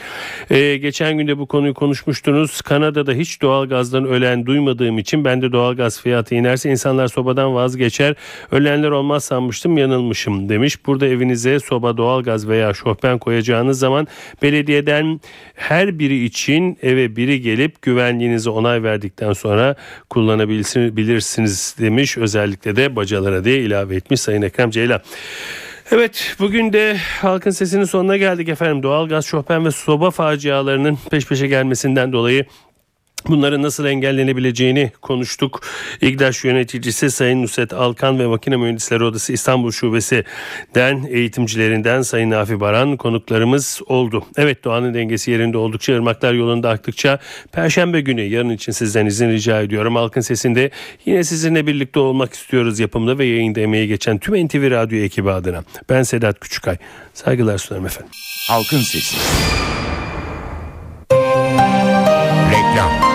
E, 0.50 0.76
geçen 0.76 1.18
günde 1.18 1.38
bu 1.38 1.46
konuyu 1.46 1.74
konuşmuştunuz. 1.74 2.60
Kanada'da 2.62 3.12
hiç 3.12 3.42
doğalgazdan 3.42 4.04
ölen 4.04 4.46
duymadığım 4.46 4.98
için 4.98 5.24
ben 5.24 5.29
de 5.42 5.52
doğalgaz 5.52 6.00
fiyatı 6.00 6.34
inerse 6.34 6.70
insanlar 6.70 7.08
sobadan 7.08 7.54
vazgeçer. 7.54 8.14
Ölenler 8.52 8.90
olmaz 8.90 9.24
sanmıştım 9.24 9.78
yanılmışım 9.78 10.48
demiş. 10.48 10.86
Burada 10.86 11.06
evinize 11.06 11.60
soba 11.60 11.96
doğalgaz 11.96 12.48
veya 12.48 12.74
şofben 12.74 13.18
koyacağınız 13.18 13.78
zaman 13.78 14.06
belediyeden 14.42 15.20
her 15.54 15.98
biri 15.98 16.24
için 16.24 16.78
eve 16.82 17.16
biri 17.16 17.40
gelip 17.40 17.82
güvenliğinize 17.82 18.50
onay 18.50 18.82
verdikten 18.82 19.32
sonra 19.32 19.76
kullanabilirsiniz 20.10 21.76
demiş. 21.80 22.18
Özellikle 22.18 22.76
de 22.76 22.96
bacalara 22.96 23.44
diye 23.44 23.58
ilave 23.58 23.96
etmiş 23.96 24.20
Sayın 24.20 24.42
Ekrem 24.42 24.70
Ceylan. 24.70 25.00
Evet 25.92 26.36
bugün 26.38 26.72
de 26.72 26.96
halkın 27.22 27.50
sesinin 27.50 27.84
sonuna 27.84 28.16
geldik 28.16 28.48
efendim. 28.48 28.82
Doğalgaz, 28.82 29.24
şofben 29.24 29.64
ve 29.64 29.70
soba 29.70 30.10
facialarının 30.10 30.98
peş 31.10 31.26
peşe 31.26 31.46
gelmesinden 31.46 32.12
dolayı 32.12 32.44
Bunların 33.28 33.62
nasıl 33.62 33.84
engellenebileceğini 33.84 34.92
konuştuk. 35.02 35.60
İGDAŞ 36.00 36.44
yöneticisi 36.44 37.10
Sayın 37.10 37.42
Nusret 37.42 37.72
Alkan 37.72 38.18
ve 38.18 38.26
Makine 38.26 38.56
Mühendisleri 38.56 39.04
Odası 39.04 39.32
İstanbul 39.32 39.70
Şubesi'den 39.70 41.06
eğitimcilerinden 41.10 42.02
Sayın 42.02 42.30
Nafi 42.30 42.60
Baran 42.60 42.96
konuklarımız 42.96 43.80
oldu. 43.86 44.24
Evet 44.36 44.64
doğanın 44.64 44.94
dengesi 44.94 45.30
yerinde 45.30 45.58
oldukça 45.58 45.94
ırmaklar 45.94 46.32
yolunda 46.32 46.70
aktıkça 46.70 47.18
Perşembe 47.52 48.00
günü 48.00 48.22
yarın 48.22 48.50
için 48.50 48.72
sizden 48.72 49.06
izin 49.06 49.30
rica 49.30 49.60
ediyorum. 49.60 49.96
Halkın 49.96 50.20
sesinde 50.20 50.70
yine 51.06 51.24
sizinle 51.24 51.66
birlikte 51.66 52.00
olmak 52.00 52.34
istiyoruz 52.34 52.80
yapımda 52.80 53.18
ve 53.18 53.24
yayında 53.24 53.60
emeği 53.60 53.88
geçen 53.88 54.18
tüm 54.18 54.46
NTV 54.46 54.70
Radyo 54.70 54.98
ekibi 54.98 55.30
adına. 55.30 55.64
Ben 55.88 56.02
Sedat 56.02 56.40
Küçükay. 56.40 56.76
Saygılar 57.14 57.58
sunarım 57.58 57.86
efendim. 57.86 58.12
Halkın 58.48 58.80
Sesi. 58.80 59.16
Reklam 62.50 63.09